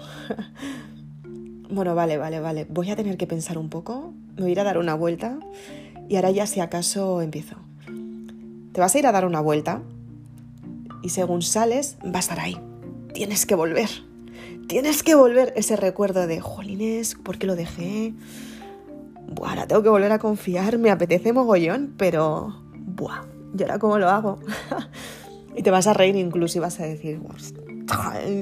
bueno, 1.71 1.95
vale, 1.95 2.19
vale, 2.19 2.39
vale. 2.41 2.67
Voy 2.71 2.91
a 2.91 2.97
tener 2.97 3.17
que 3.17 3.27
pensar 3.27 3.59
un 3.59 3.69
poco 3.69 4.15
me 4.37 4.43
voy 4.43 4.51
a 4.51 4.53
ir 4.53 4.61
a 4.61 4.65
dar 4.65 4.79
una 4.79 4.95
vuelta 4.95 5.39
y 6.09 6.17
ahora 6.17 6.31
ya 6.31 6.47
si 6.47 6.61
acaso 6.61 7.23
empiezo. 7.23 7.57
Te 8.73 8.81
vas 8.81 8.95
a 8.95 8.99
ir 8.99 9.07
a 9.07 9.13
dar 9.13 9.25
una 9.25 9.41
vuelta 9.41 9.83
y 11.03 11.09
según 11.09 11.41
sales 11.41 11.97
va 12.05 12.17
a 12.17 12.21
estar 12.21 12.39
ahí. 12.39 12.61
Tienes 13.15 13.47
que 13.47 13.55
volver. 13.55 13.89
Tienes 14.69 15.03
que 15.03 15.15
volver 15.15 15.53
ese 15.57 15.77
recuerdo 15.77 16.27
de, 16.27 16.41
jolines, 16.41 17.15
¿por 17.15 17.39
qué 17.39 17.47
lo 17.47 17.55
dejé? 17.55 18.15
Buah, 19.29 19.51
ahora 19.51 19.67
tengo 19.67 19.83
que 19.83 19.89
volver 19.89 20.13
a 20.13 20.19
confiar, 20.19 20.79
me 20.79 20.91
apetece 20.91 21.33
mogollón, 21.33 21.95
pero, 21.97 22.63
buah, 22.75 23.25
¿y 23.57 23.63
ahora 23.63 23.79
cómo 23.79 23.99
lo 23.99 24.09
hago? 24.09 24.41
y 25.57 25.63
te 25.63 25.71
vas 25.71 25.87
a 25.87 25.95
reír 25.95 26.17
incluso 26.17 26.59
y 26.59 26.61
vas 26.61 26.81
a 26.81 26.85
decir, 26.85 27.21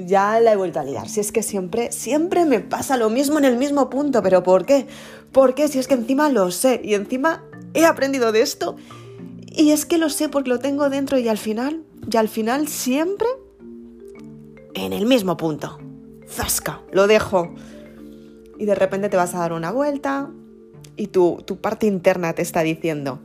ya 0.07 0.41
la 0.41 0.53
he 0.53 0.57
vuelto 0.57 0.81
a 0.81 0.85
liar. 0.85 1.09
Si 1.09 1.21
es 1.21 1.31
que 1.31 1.43
siempre, 1.43 1.93
siempre 1.93 2.47
me 2.47 2.61
pasa 2.61 2.97
lo 2.97 3.11
mismo 3.11 3.39
en 3.39 3.45
el 3.45 3.57
mismo 3.57 3.91
punto, 3.91 4.23
pero 4.23 4.43
¿por 4.43 4.65
qué? 4.65 4.87
¿Por 5.33 5.55
qué? 5.55 5.69
Si 5.69 5.79
es 5.79 5.89
que 5.89 5.95
encima 5.95 6.31
lo 6.31 6.51
sé 6.51 6.81
y 6.83 6.95
encima 6.95 7.45
he 7.75 7.85
aprendido 7.85 8.33
de 8.33 8.41
esto 8.41 8.77
y 9.57 9.71
es 9.71 9.85
que 9.87 9.99
lo 9.99 10.09
sé 10.09 10.29
porque 10.29 10.51
lo 10.51 10.59
tengo 10.59 10.89
dentro 10.91 11.19
y 11.19 11.29
al 11.29 11.39
final, 11.39 11.85
y 12.11 12.17
al 12.17 12.29
final 12.29 12.67
siempre 12.69 13.29
en 14.75 14.93
el 14.93 15.07
mismo 15.07 15.37
punto. 15.37 15.79
Zasca, 16.29 16.81
lo 16.93 17.07
dejo. 17.07 17.55
Y 18.59 18.67
de 18.67 18.75
repente 18.75 19.09
te 19.09 19.17
vas 19.17 19.35
a 19.35 19.39
dar 19.39 19.53
una 19.53 19.71
vuelta 19.71 20.31
y 20.97 21.09
tu, 21.09 21.43
tu 21.45 21.61
parte 21.61 21.87
interna 21.87 22.33
te 22.33 22.43
está 22.43 22.63
diciendo, 22.63 23.21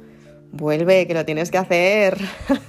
vuelve, 0.52 1.08
que 1.08 1.14
lo 1.14 1.26
tienes 1.26 1.52
que 1.52 1.58
hacer. 1.58 2.18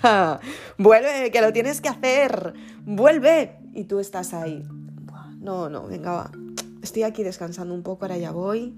vuelve, 0.78 1.30
que 1.30 1.40
lo 1.40 1.52
tienes 1.52 1.80
que 1.80 1.88
hacer. 1.88 2.54
Vuelve. 2.84 3.56
Y 3.72 3.84
tú 3.84 3.98
estás 3.98 4.34
ahí. 4.34 4.64
No, 5.38 5.68
no, 5.70 5.86
venga, 5.86 6.12
va. 6.12 6.30
Estoy 6.82 7.02
aquí 7.02 7.22
descansando 7.22 7.74
un 7.74 7.82
poco, 7.82 8.04
ahora 8.04 8.18
ya 8.18 8.30
voy. 8.30 8.76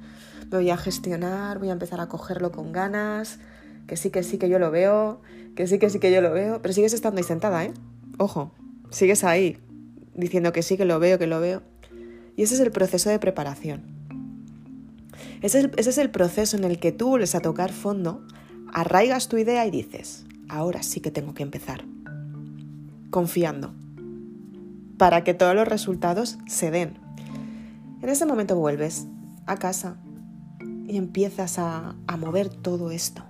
Me 0.50 0.58
voy 0.58 0.70
a 0.70 0.76
gestionar, 0.76 1.58
voy 1.58 1.70
a 1.70 1.72
empezar 1.72 2.00
a 2.00 2.08
cogerlo 2.08 2.52
con 2.52 2.72
ganas. 2.72 3.38
Que 3.86 3.96
sí, 3.96 4.10
que 4.10 4.22
sí, 4.22 4.38
que 4.38 4.48
yo 4.48 4.58
lo 4.58 4.70
veo. 4.70 5.20
Que 5.56 5.66
sí, 5.66 5.78
que 5.78 5.90
sí, 5.90 5.98
que 5.98 6.12
yo 6.12 6.20
lo 6.20 6.32
veo. 6.32 6.62
Pero 6.62 6.72
sigues 6.72 6.92
estando 6.92 7.18
ahí 7.18 7.24
sentada, 7.24 7.64
¿eh? 7.64 7.72
Ojo, 8.18 8.52
sigues 8.90 9.24
ahí 9.24 9.58
diciendo 10.14 10.52
que 10.52 10.62
sí, 10.62 10.76
que 10.76 10.84
lo 10.84 10.98
veo, 10.98 11.18
que 11.18 11.26
lo 11.26 11.40
veo. 11.40 11.62
Y 12.36 12.42
ese 12.42 12.54
es 12.54 12.60
el 12.60 12.70
proceso 12.70 13.10
de 13.10 13.18
preparación. 13.18 13.82
Ese 15.42 15.58
es, 15.58 15.64
el, 15.64 15.72
ese 15.76 15.90
es 15.90 15.98
el 15.98 16.10
proceso 16.10 16.56
en 16.56 16.64
el 16.64 16.78
que 16.78 16.92
tú 16.92 17.08
vuelves 17.08 17.34
a 17.34 17.40
tocar 17.40 17.72
fondo, 17.72 18.24
arraigas 18.72 19.28
tu 19.28 19.38
idea 19.38 19.66
y 19.66 19.70
dices, 19.70 20.24
ahora 20.48 20.82
sí 20.82 21.00
que 21.00 21.10
tengo 21.10 21.34
que 21.34 21.42
empezar. 21.42 21.84
Confiando. 23.10 23.74
Para 24.98 25.24
que 25.24 25.34
todos 25.34 25.54
los 25.54 25.66
resultados 25.66 26.38
se 26.46 26.70
den. 26.70 26.94
En 28.02 28.08
ese 28.08 28.26
momento 28.26 28.56
vuelves 28.56 29.06
a 29.46 29.56
casa 29.56 29.96
y 30.86 30.96
empiezas 30.96 31.58
a, 31.58 31.96
a 32.06 32.16
mover 32.16 32.48
todo 32.48 32.90
esto. 32.90 33.22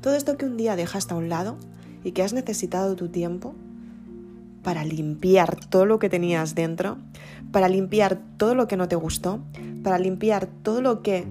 Todo 0.00 0.14
esto 0.14 0.36
que 0.36 0.46
un 0.46 0.56
día 0.56 0.76
dejaste 0.76 1.14
a 1.14 1.16
un 1.16 1.28
lado 1.28 1.58
y 2.04 2.12
que 2.12 2.22
has 2.22 2.32
necesitado 2.32 2.94
tu 2.94 3.08
tiempo 3.08 3.54
para 4.66 4.82
limpiar 4.82 5.64
todo 5.64 5.86
lo 5.86 6.00
que 6.00 6.08
tenías 6.08 6.56
dentro, 6.56 6.98
para 7.52 7.68
limpiar 7.68 8.18
todo 8.36 8.56
lo 8.56 8.66
que 8.66 8.76
no 8.76 8.88
te 8.88 8.96
gustó, 8.96 9.38
para 9.84 9.96
limpiar 9.96 10.46
todo 10.46 10.82
lo 10.82 11.04
que 11.04 11.24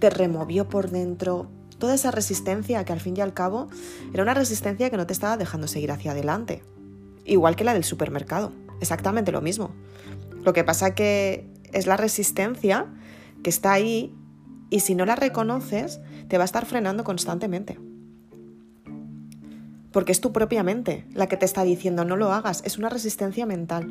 te 0.00 0.10
removió 0.10 0.68
por 0.68 0.90
dentro, 0.90 1.48
toda 1.78 1.94
esa 1.94 2.10
resistencia 2.10 2.84
que 2.84 2.92
al 2.92 2.98
fin 2.98 3.16
y 3.16 3.20
al 3.20 3.34
cabo 3.34 3.68
era 4.12 4.24
una 4.24 4.34
resistencia 4.34 4.90
que 4.90 4.96
no 4.96 5.06
te 5.06 5.12
estaba 5.12 5.36
dejando 5.36 5.68
seguir 5.68 5.92
hacia 5.92 6.10
adelante. 6.10 6.64
Igual 7.24 7.54
que 7.54 7.62
la 7.62 7.72
del 7.72 7.84
supermercado, 7.84 8.50
exactamente 8.80 9.30
lo 9.30 9.42
mismo. 9.42 9.70
Lo 10.42 10.52
que 10.52 10.64
pasa 10.64 10.92
que 10.92 11.46
es 11.72 11.86
la 11.86 11.96
resistencia 11.96 12.86
que 13.44 13.50
está 13.50 13.74
ahí 13.74 14.12
y 14.70 14.80
si 14.80 14.96
no 14.96 15.06
la 15.06 15.14
reconoces 15.14 16.00
te 16.26 16.36
va 16.36 16.42
a 16.42 16.46
estar 16.46 16.66
frenando 16.66 17.04
constantemente 17.04 17.78
porque 19.92 20.12
es 20.12 20.20
tu 20.20 20.32
propia 20.32 20.62
mente 20.62 21.04
la 21.14 21.26
que 21.26 21.36
te 21.36 21.44
está 21.44 21.64
diciendo 21.64 22.04
no 22.04 22.16
lo 22.16 22.32
hagas, 22.32 22.62
es 22.64 22.78
una 22.78 22.88
resistencia 22.88 23.46
mental. 23.46 23.88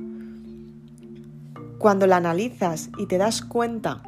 Cuando 1.77 2.08
la 2.08 2.18
analizas 2.18 2.89
y 2.98 3.06
te 3.06 3.18
das 3.18 3.41
cuenta 3.41 4.03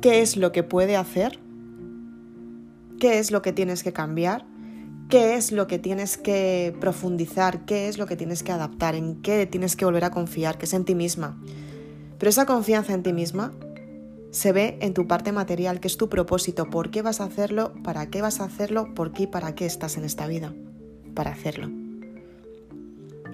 qué 0.00 0.22
es 0.22 0.36
lo 0.36 0.52
que 0.52 0.62
puede 0.62 0.96
hacer, 0.96 1.38
qué 2.98 3.18
es 3.18 3.30
lo 3.30 3.42
que 3.42 3.52
tienes 3.52 3.82
que 3.82 3.92
cambiar, 3.92 4.44
qué 5.08 5.34
es 5.34 5.52
lo 5.52 5.66
que 5.66 5.78
tienes 5.78 6.16
que 6.16 6.74
profundizar, 6.80 7.64
qué 7.64 7.88
es 7.88 7.98
lo 7.98 8.06
que 8.06 8.16
tienes 8.16 8.42
que 8.42 8.52
adaptar, 8.52 8.94
en 8.94 9.22
qué 9.22 9.46
tienes 9.46 9.76
que 9.76 9.84
volver 9.84 10.04
a 10.04 10.10
confiar, 10.10 10.58
que 10.58 10.64
es 10.64 10.74
en 10.74 10.84
ti 10.84 10.94
misma. 10.94 11.40
Pero 12.18 12.30
esa 12.30 12.46
confianza 12.46 12.92
en 12.92 13.02
ti 13.02 13.12
misma 13.12 13.52
se 14.30 14.52
ve 14.52 14.78
en 14.80 14.94
tu 14.94 15.06
parte 15.06 15.32
material, 15.32 15.80
que 15.80 15.88
es 15.88 15.96
tu 15.96 16.08
propósito, 16.08 16.68
por 16.70 16.90
qué 16.90 17.02
vas 17.02 17.20
a 17.20 17.24
hacerlo, 17.24 17.72
para 17.84 18.06
qué 18.10 18.20
vas 18.20 18.40
a 18.40 18.44
hacerlo, 18.44 18.94
por 18.94 19.12
qué 19.12 19.24
y 19.24 19.26
para 19.28 19.54
qué 19.54 19.66
estás 19.66 19.96
en 19.96 20.04
esta 20.04 20.26
vida 20.26 20.52
para 21.16 21.32
hacerlo. 21.32 21.68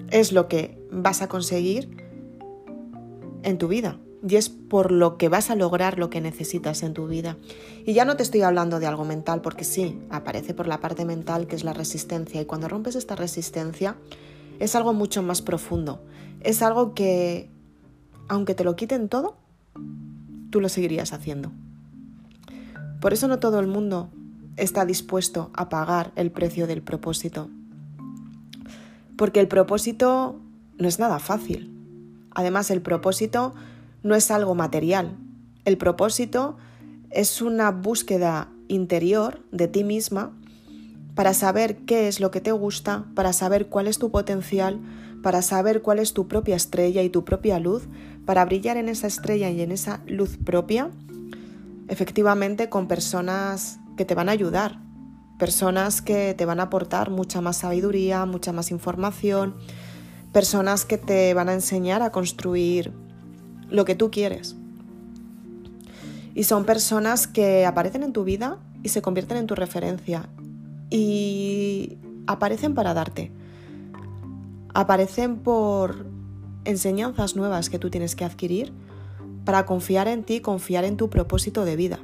Es 0.09 0.31
lo 0.31 0.47
que 0.47 0.83
vas 0.91 1.21
a 1.21 1.27
conseguir 1.27 1.95
en 3.43 3.59
tu 3.59 3.67
vida 3.67 3.99
y 4.27 4.37
es 4.37 4.49
por 4.49 4.91
lo 4.91 5.17
que 5.17 5.27
vas 5.29 5.51
a 5.51 5.55
lograr 5.55 5.99
lo 5.99 6.09
que 6.09 6.21
necesitas 6.21 6.81
en 6.81 6.93
tu 6.93 7.07
vida. 7.07 7.37
Y 7.85 7.93
ya 7.93 8.05
no 8.05 8.15
te 8.15 8.23
estoy 8.23 8.41
hablando 8.41 8.79
de 8.79 8.87
algo 8.87 9.03
mental, 9.03 9.41
porque 9.41 9.65
sí, 9.65 9.99
aparece 10.09 10.53
por 10.53 10.65
la 10.65 10.79
parte 10.79 11.03
mental 11.03 11.45
que 11.45 11.55
es 11.55 11.63
la 11.63 11.73
resistencia 11.73 12.41
y 12.41 12.45
cuando 12.45 12.69
rompes 12.69 12.95
esta 12.95 13.15
resistencia 13.15 13.97
es 14.59 14.75
algo 14.75 14.93
mucho 14.93 15.21
más 15.21 15.41
profundo. 15.41 16.01
Es 16.39 16.61
algo 16.61 16.93
que, 16.93 17.49
aunque 18.29 18.55
te 18.55 18.63
lo 18.63 18.75
quiten 18.75 19.09
todo, 19.09 19.35
tú 20.49 20.61
lo 20.61 20.69
seguirías 20.69 21.11
haciendo. 21.11 21.51
Por 23.01 23.11
eso 23.11 23.27
no 23.27 23.39
todo 23.39 23.59
el 23.59 23.67
mundo 23.67 24.09
está 24.55 24.85
dispuesto 24.85 25.51
a 25.53 25.67
pagar 25.67 26.13
el 26.15 26.31
precio 26.31 26.65
del 26.67 26.81
propósito 26.81 27.49
porque 29.17 29.39
el 29.39 29.47
propósito 29.47 30.39
no 30.77 30.87
es 30.87 30.99
nada 30.99 31.19
fácil. 31.19 31.71
Además, 32.31 32.71
el 32.71 32.81
propósito 32.81 33.53
no 34.01 34.15
es 34.15 34.31
algo 34.31 34.55
material. 34.55 35.17
El 35.65 35.77
propósito 35.77 36.57
es 37.09 37.41
una 37.41 37.71
búsqueda 37.71 38.49
interior 38.67 39.41
de 39.51 39.67
ti 39.67 39.83
misma 39.83 40.33
para 41.15 41.33
saber 41.33 41.77
qué 41.85 42.07
es 42.07 42.19
lo 42.19 42.31
que 42.31 42.41
te 42.41 42.51
gusta, 42.51 43.05
para 43.13 43.33
saber 43.33 43.67
cuál 43.67 43.87
es 43.87 43.99
tu 43.99 44.11
potencial, 44.11 44.79
para 45.21 45.41
saber 45.41 45.81
cuál 45.81 45.99
es 45.99 46.13
tu 46.13 46.27
propia 46.27 46.55
estrella 46.55 47.03
y 47.03 47.09
tu 47.09 47.23
propia 47.23 47.59
luz, 47.59 47.83
para 48.25 48.43
brillar 48.45 48.77
en 48.77 48.89
esa 48.89 49.07
estrella 49.07 49.49
y 49.49 49.61
en 49.61 49.71
esa 49.71 50.01
luz 50.07 50.37
propia, 50.37 50.89
efectivamente 51.87 52.69
con 52.69 52.87
personas 52.87 53.79
que 53.95 54.05
te 54.05 54.15
van 54.15 54.27
a 54.27 54.33
ayudar, 54.33 54.79
personas 55.43 56.01
que 56.01 56.33
te 56.33 56.45
van 56.45 56.61
a 56.61 56.63
aportar 56.63 57.09
mucha 57.09 57.41
más 57.41 57.57
sabiduría, 57.57 58.25
mucha 58.25 58.53
más 58.53 58.71
información, 58.71 59.55
personas 60.31 60.85
que 60.85 60.97
te 60.97 61.33
van 61.33 61.49
a 61.49 61.53
enseñar 61.53 62.01
a 62.01 62.13
construir 62.13 62.93
lo 63.69 63.83
que 63.83 63.93
tú 63.93 64.09
quieres. 64.09 64.55
Y 66.33 66.45
son 66.45 66.63
personas 66.63 67.27
que 67.27 67.65
aparecen 67.65 68.03
en 68.03 68.13
tu 68.13 68.23
vida 68.23 68.57
y 68.83 68.87
se 68.87 69.01
convierten 69.01 69.35
en 69.35 69.45
tu 69.45 69.53
referencia 69.53 70.29
y 70.89 71.97
aparecen 72.25 72.73
para 72.73 72.93
darte. 72.93 73.33
Aparecen 74.73 75.39
por 75.39 76.05
enseñanzas 76.63 77.35
nuevas 77.35 77.69
que 77.69 77.79
tú 77.79 77.89
tienes 77.89 78.15
que 78.15 78.23
adquirir 78.23 78.71
para 79.43 79.65
confiar 79.65 80.07
en 80.07 80.23
ti, 80.23 80.39
confiar 80.39 80.85
en 80.85 80.95
tu 80.95 81.09
propósito 81.09 81.65
de 81.65 81.75
vida. 81.75 81.99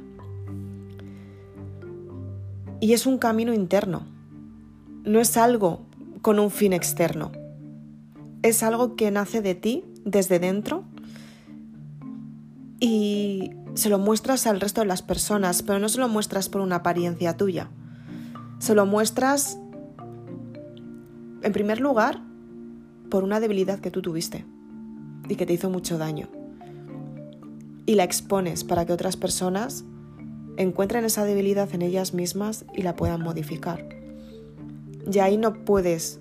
Y 2.80 2.92
es 2.94 3.06
un 3.06 3.18
camino 3.18 3.52
interno, 3.52 4.06
no 5.04 5.20
es 5.20 5.36
algo 5.36 5.82
con 6.22 6.38
un 6.38 6.50
fin 6.50 6.72
externo, 6.72 7.30
es 8.42 8.62
algo 8.62 8.96
que 8.96 9.10
nace 9.10 9.42
de 9.42 9.54
ti 9.54 9.84
desde 10.04 10.38
dentro 10.38 10.84
y 12.80 13.50
se 13.74 13.90
lo 13.90 13.98
muestras 13.98 14.46
al 14.46 14.60
resto 14.60 14.80
de 14.80 14.86
las 14.86 15.02
personas, 15.02 15.62
pero 15.62 15.78
no 15.78 15.88
se 15.88 16.00
lo 16.00 16.08
muestras 16.08 16.48
por 16.48 16.62
una 16.62 16.76
apariencia 16.76 17.36
tuya, 17.36 17.68
se 18.58 18.74
lo 18.74 18.86
muestras 18.86 19.58
en 21.42 21.52
primer 21.52 21.80
lugar 21.80 22.20
por 23.10 23.24
una 23.24 23.40
debilidad 23.40 23.80
que 23.80 23.90
tú 23.90 24.02
tuviste 24.02 24.44
y 25.28 25.36
que 25.36 25.46
te 25.46 25.52
hizo 25.52 25.70
mucho 25.70 25.98
daño. 25.98 26.28
Y 27.86 27.94
la 27.94 28.04
expones 28.04 28.64
para 28.64 28.86
que 28.86 28.92
otras 28.92 29.16
personas 29.16 29.84
encuentren 30.56 31.04
esa 31.04 31.24
debilidad 31.24 31.72
en 31.74 31.82
ellas 31.82 32.14
mismas 32.14 32.64
y 32.74 32.82
la 32.82 32.96
puedan 32.96 33.22
modificar. 33.22 33.88
Y 35.10 35.18
ahí 35.18 35.36
no 35.36 35.64
puedes 35.64 36.20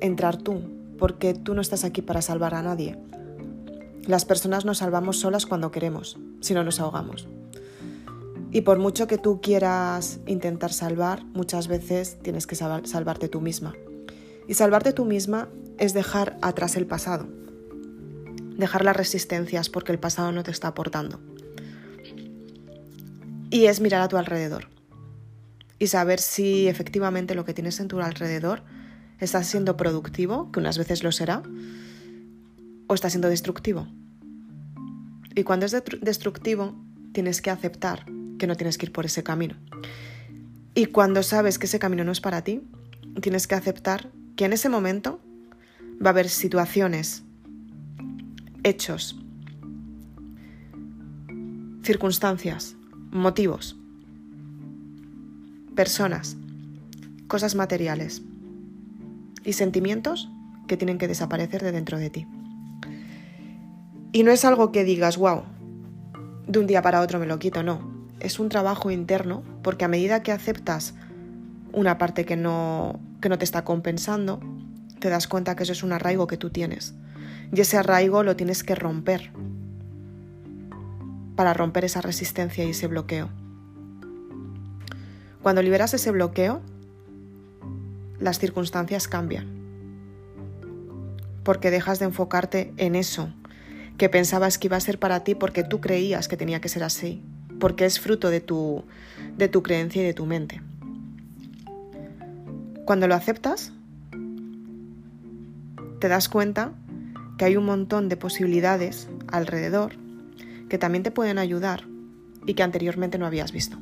entrar 0.00 0.36
tú, 0.36 0.62
porque 0.98 1.34
tú 1.34 1.54
no 1.54 1.60
estás 1.60 1.84
aquí 1.84 2.02
para 2.02 2.22
salvar 2.22 2.54
a 2.54 2.62
nadie. 2.62 2.98
Las 4.06 4.24
personas 4.24 4.64
nos 4.64 4.78
salvamos 4.78 5.18
solas 5.18 5.46
cuando 5.46 5.70
queremos, 5.70 6.18
si 6.40 6.54
no 6.54 6.64
nos 6.64 6.80
ahogamos. 6.80 7.28
Y 8.52 8.62
por 8.62 8.78
mucho 8.78 9.06
que 9.06 9.18
tú 9.18 9.40
quieras 9.40 10.20
intentar 10.26 10.72
salvar, 10.72 11.24
muchas 11.26 11.68
veces 11.68 12.18
tienes 12.22 12.46
que 12.46 12.56
salvarte 12.56 13.28
tú 13.28 13.40
misma. 13.40 13.74
Y 14.48 14.54
salvarte 14.54 14.92
tú 14.92 15.04
misma 15.04 15.48
es 15.78 15.94
dejar 15.94 16.36
atrás 16.42 16.76
el 16.76 16.86
pasado, 16.86 17.28
dejar 18.56 18.84
las 18.84 18.96
resistencias 18.96 19.70
porque 19.70 19.92
el 19.92 20.00
pasado 20.00 20.32
no 20.32 20.42
te 20.42 20.50
está 20.50 20.68
aportando. 20.68 21.20
Y 23.50 23.66
es 23.66 23.80
mirar 23.80 24.00
a 24.00 24.08
tu 24.08 24.16
alrededor 24.16 24.68
y 25.80 25.88
saber 25.88 26.20
si 26.20 26.68
efectivamente 26.68 27.34
lo 27.34 27.44
que 27.44 27.54
tienes 27.54 27.80
en 27.80 27.88
tu 27.88 28.00
alrededor 28.00 28.62
está 29.18 29.42
siendo 29.42 29.76
productivo, 29.76 30.52
que 30.52 30.60
unas 30.60 30.78
veces 30.78 31.02
lo 31.02 31.10
será, 31.10 31.42
o 32.86 32.94
está 32.94 33.10
siendo 33.10 33.28
destructivo. 33.28 33.88
Y 35.34 35.42
cuando 35.42 35.66
es 35.66 35.72
destructivo, 36.02 36.74
tienes 37.12 37.40
que 37.40 37.50
aceptar 37.50 38.04
que 38.38 38.46
no 38.46 38.56
tienes 38.56 38.78
que 38.78 38.86
ir 38.86 38.92
por 38.92 39.06
ese 39.06 39.22
camino. 39.22 39.56
Y 40.74 40.86
cuando 40.86 41.22
sabes 41.22 41.58
que 41.58 41.66
ese 41.66 41.78
camino 41.78 42.04
no 42.04 42.12
es 42.12 42.20
para 42.20 42.42
ti, 42.42 42.62
tienes 43.22 43.46
que 43.46 43.54
aceptar 43.54 44.10
que 44.36 44.44
en 44.44 44.52
ese 44.52 44.68
momento 44.68 45.20
va 46.04 46.10
a 46.10 46.12
haber 46.12 46.28
situaciones, 46.28 47.22
hechos, 48.64 49.18
circunstancias, 51.82 52.76
motivos, 53.10 53.76
personas, 55.74 56.36
cosas 57.26 57.54
materiales 57.54 58.22
y 59.44 59.54
sentimientos 59.54 60.28
que 60.68 60.76
tienen 60.76 60.98
que 60.98 61.08
desaparecer 61.08 61.62
de 61.62 61.72
dentro 61.72 61.98
de 61.98 62.10
ti. 62.10 62.26
Y 64.12 64.22
no 64.22 64.30
es 64.30 64.44
algo 64.44 64.72
que 64.72 64.84
digas, 64.84 65.16
wow, 65.16 65.42
de 66.46 66.58
un 66.58 66.66
día 66.66 66.82
para 66.82 67.00
otro 67.00 67.18
me 67.18 67.26
lo 67.26 67.38
quito, 67.38 67.62
no. 67.62 67.80
Es 68.20 68.38
un 68.38 68.48
trabajo 68.48 68.90
interno 68.90 69.42
porque 69.62 69.84
a 69.84 69.88
medida 69.88 70.22
que 70.22 70.32
aceptas 70.32 70.94
una 71.72 71.98
parte 71.98 72.24
que 72.24 72.36
no, 72.36 73.00
que 73.20 73.28
no 73.28 73.38
te 73.38 73.44
está 73.44 73.64
compensando, 73.64 74.40
te 74.98 75.08
das 75.08 75.26
cuenta 75.26 75.56
que 75.56 75.62
eso 75.62 75.72
es 75.72 75.82
un 75.82 75.92
arraigo 75.92 76.26
que 76.26 76.36
tú 76.36 76.50
tienes. 76.50 76.94
Y 77.52 77.60
ese 77.60 77.76
arraigo 77.76 78.22
lo 78.22 78.36
tienes 78.36 78.62
que 78.62 78.74
romper 78.74 79.32
para 81.40 81.54
romper 81.54 81.86
esa 81.86 82.02
resistencia 82.02 82.66
y 82.66 82.70
ese 82.72 82.86
bloqueo. 82.86 83.30
Cuando 85.42 85.62
liberas 85.62 85.94
ese 85.94 86.10
bloqueo, 86.10 86.60
las 88.18 88.38
circunstancias 88.38 89.08
cambian. 89.08 89.46
Porque 91.42 91.70
dejas 91.70 91.98
de 91.98 92.04
enfocarte 92.04 92.74
en 92.76 92.94
eso 92.94 93.32
que 93.96 94.10
pensabas 94.10 94.58
que 94.58 94.66
iba 94.66 94.76
a 94.76 94.80
ser 94.80 94.98
para 94.98 95.24
ti 95.24 95.34
porque 95.34 95.64
tú 95.64 95.80
creías 95.80 96.28
que 96.28 96.36
tenía 96.36 96.60
que 96.60 96.68
ser 96.68 96.84
así, 96.84 97.22
porque 97.58 97.86
es 97.86 98.00
fruto 98.00 98.28
de 98.28 98.42
tu, 98.42 98.84
de 99.38 99.48
tu 99.48 99.62
creencia 99.62 100.02
y 100.02 100.04
de 100.04 100.12
tu 100.12 100.26
mente. 100.26 100.60
Cuando 102.84 103.08
lo 103.08 103.14
aceptas, 103.14 103.72
te 106.00 106.08
das 106.08 106.28
cuenta 106.28 106.74
que 107.38 107.46
hay 107.46 107.56
un 107.56 107.64
montón 107.64 108.10
de 108.10 108.18
posibilidades 108.18 109.08
alrededor 109.26 109.94
que 110.70 110.78
también 110.78 111.02
te 111.02 111.10
pueden 111.10 111.36
ayudar 111.36 111.84
y 112.46 112.54
que 112.54 112.62
anteriormente 112.62 113.18
no 113.18 113.26
habías 113.26 113.52
visto. 113.52 113.76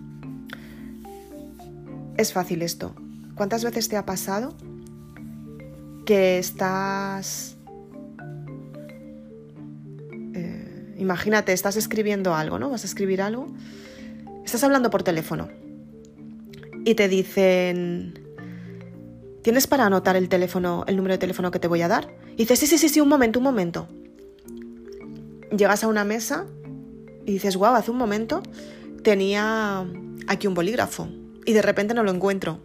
Es 2.17 2.33
fácil 2.33 2.63
esto. 2.63 2.97
¿Cuántas 3.37 3.63
veces 3.63 3.89
te 3.89 3.97
ha 3.97 4.05
pasado 4.05 4.57
que 6.05 6.39
estás... 6.39 7.57
Eh, 10.35 10.95
imagínate, 10.99 11.53
estás 11.53 11.77
escribiendo 11.77 12.35
algo, 12.35 12.59
¿no? 12.59 12.71
Vas 12.71 12.83
a 12.83 12.87
escribir 12.87 13.23
algo. 13.23 13.47
Estás 14.45 14.65
hablando 14.65 14.91
por 14.91 15.05
teléfono 15.05 15.49
y 16.85 16.95
te 16.95 17.07
dicen, 17.07 18.19
¿tienes 19.43 19.67
para 19.67 19.85
anotar 19.85 20.17
el 20.17 20.31
teléfono, 20.31 20.85
el 20.89 20.97
número 20.97 21.15
de 21.15 21.19
teléfono 21.19 21.51
que 21.51 21.59
te 21.59 21.69
voy 21.69 21.83
a 21.83 21.89
dar? 21.89 22.17
Y 22.33 22.39
dices, 22.39 22.59
sí, 22.59 22.67
sí, 22.67 22.79
sí, 22.79 22.89
sí, 22.89 23.01
un 23.01 23.09
momento, 23.09 23.39
un 23.39 23.45
momento. 23.45 23.89
Llegas 25.55 25.85
a 25.85 25.89
una 25.89 26.05
mesa 26.05 26.47
y 27.29 27.33
dices, 27.33 27.57
wow, 27.57 27.75
hace 27.75 27.91
un 27.91 27.99
momento 27.99 28.43
tenía 29.03 29.87
aquí 30.29 30.47
un 30.47 30.55
bolígrafo 30.55 31.11
y 31.45 31.53
de 31.53 31.61
repente 31.61 31.93
no 31.93 32.03
lo 32.03 32.11
encuentro. 32.11 32.59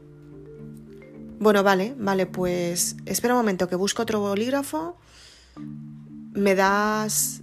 Bueno, 1.38 1.64
vale, 1.64 1.94
vale, 1.98 2.28
pues 2.28 2.96
espera 3.06 3.34
un 3.34 3.42
momento 3.42 3.68
que 3.68 3.76
busco 3.76 4.04
otro 4.04 4.22
bolígrafo. 4.22 4.98
¿Me 6.32 6.56
das 6.56 7.42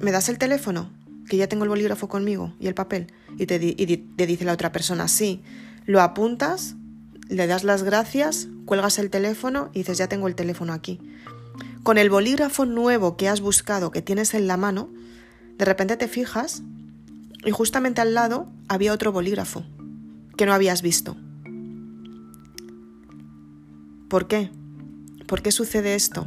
me 0.00 0.12
das 0.12 0.30
el 0.30 0.38
teléfono? 0.38 0.88
Que 1.28 1.36
ya 1.36 1.46
tengo 1.46 1.64
el 1.64 1.68
bolígrafo 1.68 2.08
conmigo 2.08 2.54
y 2.58 2.68
el 2.68 2.74
papel. 2.74 3.12
Y 3.36 3.44
te, 3.44 3.60
y 3.62 3.96
te 3.98 4.26
dice 4.26 4.46
la 4.46 4.54
otra 4.54 4.72
persona, 4.72 5.08
sí. 5.08 5.42
Lo 5.84 6.00
apuntas, 6.00 6.74
le 7.28 7.46
das 7.46 7.64
las 7.64 7.82
gracias, 7.82 8.48
cuelgas 8.64 8.98
el 8.98 9.10
teléfono 9.10 9.68
y 9.74 9.80
dices, 9.80 9.98
ya 9.98 10.08
tengo 10.08 10.26
el 10.26 10.36
teléfono 10.36 10.72
aquí. 10.72 11.00
Con 11.82 11.98
el 11.98 12.08
bolígrafo 12.08 12.64
nuevo 12.64 13.18
que 13.18 13.28
has 13.28 13.42
buscado, 13.42 13.90
que 13.90 14.00
tienes 14.00 14.32
en 14.32 14.46
la 14.46 14.56
mano, 14.56 14.88
de 15.58 15.64
repente 15.64 15.96
te 15.96 16.08
fijas 16.08 16.62
y 17.44 17.50
justamente 17.50 18.00
al 18.00 18.14
lado 18.14 18.48
había 18.68 18.92
otro 18.92 19.12
bolígrafo 19.12 19.64
que 20.36 20.46
no 20.46 20.52
habías 20.52 20.82
visto. 20.82 21.16
¿Por 24.08 24.28
qué? 24.28 24.50
¿Por 25.26 25.42
qué 25.42 25.50
sucede 25.50 25.94
esto? 25.94 26.26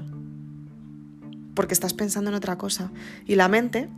Porque 1.54 1.74
estás 1.74 1.94
pensando 1.94 2.30
en 2.30 2.36
otra 2.36 2.58
cosa. 2.58 2.92
Y 3.26 3.36
la 3.36 3.48
mente 3.48 3.90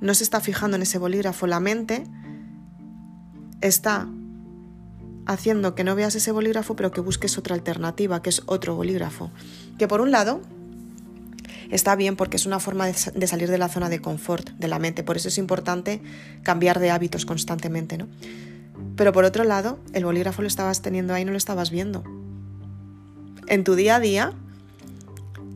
no 0.00 0.14
se 0.14 0.24
está 0.24 0.40
fijando 0.40 0.76
en 0.76 0.82
ese 0.82 0.98
bolígrafo. 0.98 1.46
La 1.46 1.60
mente 1.60 2.04
está 3.60 4.08
haciendo 5.26 5.74
que 5.74 5.84
no 5.84 5.94
veas 5.94 6.14
ese 6.14 6.32
bolígrafo, 6.32 6.74
pero 6.74 6.90
que 6.90 7.00
busques 7.00 7.38
otra 7.38 7.54
alternativa, 7.54 8.22
que 8.22 8.30
es 8.30 8.42
otro 8.46 8.74
bolígrafo. 8.74 9.30
Que 9.78 9.86
por 9.86 10.00
un 10.00 10.10
lado 10.10 10.40
está 11.70 11.96
bien 11.96 12.16
porque 12.16 12.36
es 12.36 12.46
una 12.46 12.60
forma 12.60 12.86
de, 12.86 13.26
salir 13.26 13.50
de 13.50 13.58
la 13.58 13.68
zona 13.68 13.88
de 13.88 14.00
confort 14.00 14.50
de 14.50 14.68
la 14.68 14.78
mente. 14.78 15.02
Por 15.02 15.16
eso 15.16 15.28
es 15.28 15.38
importante 15.38 16.02
cambiar 16.42 16.78
de 16.78 16.90
hábitos 16.90 17.26
constantemente, 17.26 17.96
¿no? 17.96 18.08
Pero 18.96 19.12
por 19.12 19.24
otro 19.24 19.44
lado, 19.44 19.78
el 19.92 20.04
bolígrafo 20.04 20.42
lo 20.42 20.48
estabas 20.48 20.82
teniendo 20.82 21.14
ahí 21.14 21.24
no 21.24 21.32
lo 21.32 21.38
estabas 21.38 21.70
viendo. 21.70 22.02
En 23.46 23.64
tu 23.64 23.74
día 23.74 23.96
a 23.96 24.00
día 24.00 24.32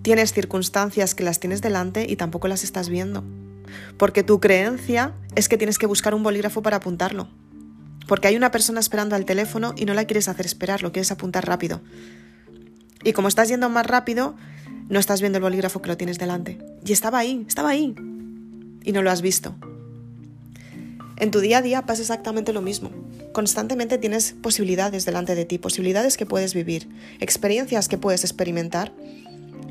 tienes 0.03 0.33
circunstancias 0.33 1.15
que 1.15 1.25
las 1.25 1.41
tienes 1.41 1.63
delante 1.63 2.07
y 2.09 2.17
tampoco 2.17 2.49
las 2.49 2.65
estás 2.65 2.89
viendo. 2.89 3.25
Porque 3.97 4.23
tu 4.23 4.41
creencia 4.41 5.15
es 5.35 5.49
que 5.49 5.57
tienes 5.57 5.79
que 5.79 5.87
buscar 5.87 6.15
un 6.15 6.23
bolígrafo 6.23 6.63
para 6.63 6.77
apuntarlo. 6.77 7.29
Porque 8.07 8.29
hay 8.29 8.37
una 8.37 8.51
persona 8.51 8.81
esperando 8.81 9.17
al 9.17 9.25
teléfono 9.25 9.75
y 9.77 9.87
no 9.87 9.95
la 9.95 10.05
quieres 10.05 10.29
hacer 10.29 10.47
esperar, 10.47 10.83
lo 10.83 10.93
quieres 10.93 11.11
apuntar 11.11 11.47
rápido. 11.47 11.81
Y 13.03 13.13
como 13.13 13.29
estás 13.29 13.49
yendo 13.49 13.69
más 13.69 13.87
rápido, 13.87 14.35
no 14.89 14.99
estás 15.01 15.21
viendo 15.21 15.39
el 15.39 15.43
bolígrafo 15.43 15.81
que 15.81 15.89
lo 15.89 15.97
tienes 15.97 16.19
delante. 16.19 16.59
Y 16.85 16.93
estaba 16.93 17.19
ahí, 17.19 17.45
estaba 17.49 17.71
ahí. 17.71 17.95
Y 18.83 18.93
no 18.93 19.03
lo 19.03 19.11
has 19.11 19.23
visto. 19.23 19.55
En 21.17 21.31
tu 21.31 21.41
día 21.41 21.59
a 21.59 21.63
día 21.63 21.87
pasa 21.87 22.03
exactamente 22.03 22.53
lo 22.53 22.61
mismo. 22.61 22.91
Constantemente 23.33 23.99
tienes 23.99 24.35
posibilidades 24.41 25.05
delante 25.05 25.35
de 25.35 25.45
ti, 25.45 25.59
posibilidades 25.59 26.17
que 26.17 26.27
puedes 26.27 26.55
vivir, 26.55 26.89
experiencias 27.21 27.89
que 27.89 27.99
puedes 27.99 28.25
experimentar 28.25 28.93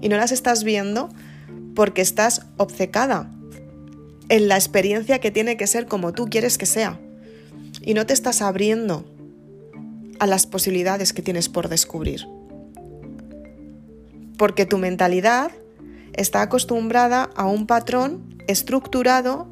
y 0.01 0.09
no 0.09 0.17
las 0.17 0.31
estás 0.31 0.63
viendo 0.63 1.09
porque 1.75 2.01
estás 2.01 2.45
obcecada 2.57 3.31
en 4.29 4.47
la 4.47 4.55
experiencia 4.55 5.19
que 5.19 5.31
tiene 5.31 5.57
que 5.57 5.67
ser 5.67 5.85
como 5.85 6.13
tú 6.13 6.29
quieres 6.29 6.57
que 6.57 6.65
sea 6.65 6.99
y 7.81 7.93
no 7.93 8.05
te 8.05 8.13
estás 8.13 8.41
abriendo 8.41 9.05
a 10.19 10.27
las 10.27 10.45
posibilidades 10.45 11.13
que 11.13 11.21
tienes 11.21 11.49
por 11.49 11.69
descubrir 11.69 12.25
porque 14.37 14.65
tu 14.65 14.77
mentalidad 14.77 15.51
está 16.13 16.41
acostumbrada 16.41 17.29
a 17.35 17.45
un 17.45 17.67
patrón 17.67 18.35
estructurado 18.47 19.47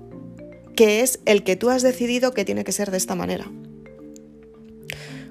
que 0.75 1.01
es 1.01 1.19
el 1.25 1.43
que 1.43 1.55
tú 1.55 1.69
has 1.69 1.81
decidido 1.81 2.33
que 2.33 2.45
tiene 2.45 2.63
que 2.63 2.71
ser 2.71 2.91
de 2.91 2.97
esta 2.97 3.15
manera. 3.15 3.45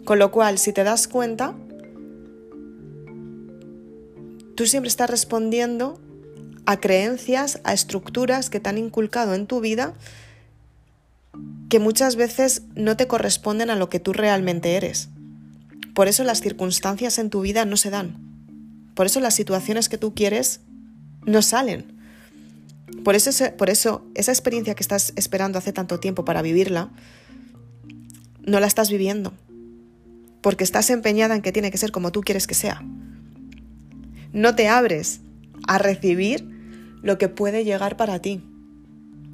Con 0.04 0.18
lo 0.18 0.30
cual, 0.30 0.58
si 0.58 0.72
te 0.72 0.84
das 0.84 1.08
cuenta, 1.08 1.54
tú 4.54 4.66
siempre 4.66 4.88
estás 4.88 5.10
respondiendo 5.10 6.00
a 6.66 6.78
creencias, 6.78 7.60
a 7.64 7.72
estructuras 7.72 8.50
que 8.50 8.60
te 8.60 8.68
han 8.68 8.78
inculcado 8.78 9.34
en 9.34 9.46
tu 9.46 9.60
vida 9.60 9.94
que 11.68 11.78
muchas 11.78 12.16
veces 12.16 12.62
no 12.74 12.96
te 12.96 13.06
corresponden 13.06 13.70
a 13.70 13.76
lo 13.76 13.88
que 13.88 14.00
tú 14.00 14.12
realmente 14.12 14.74
eres. 14.74 15.08
Por 15.94 16.08
eso 16.08 16.24
las 16.24 16.40
circunstancias 16.40 17.18
en 17.18 17.30
tu 17.30 17.40
vida 17.40 17.64
no 17.64 17.76
se 17.76 17.90
dan. 17.90 18.29
Por 18.94 19.06
eso 19.06 19.20
las 19.20 19.34
situaciones 19.34 19.88
que 19.88 19.98
tú 19.98 20.14
quieres 20.14 20.60
no 21.24 21.42
salen. 21.42 22.00
Por 23.04 23.14
eso, 23.14 23.30
por 23.56 23.70
eso 23.70 24.04
esa 24.14 24.32
experiencia 24.32 24.74
que 24.74 24.82
estás 24.82 25.12
esperando 25.16 25.58
hace 25.58 25.72
tanto 25.72 26.00
tiempo 26.00 26.24
para 26.24 26.42
vivirla, 26.42 26.90
no 28.44 28.60
la 28.60 28.66
estás 28.66 28.90
viviendo. 28.90 29.32
Porque 30.42 30.64
estás 30.64 30.90
empeñada 30.90 31.34
en 31.34 31.42
que 31.42 31.52
tiene 31.52 31.70
que 31.70 31.78
ser 31.78 31.92
como 31.92 32.12
tú 32.12 32.22
quieres 32.22 32.46
que 32.46 32.54
sea. 32.54 32.82
No 34.32 34.54
te 34.54 34.68
abres 34.68 35.20
a 35.66 35.78
recibir 35.78 36.48
lo 37.02 37.18
que 37.18 37.28
puede 37.28 37.64
llegar 37.64 37.96
para 37.96 38.20
ti. 38.20 38.42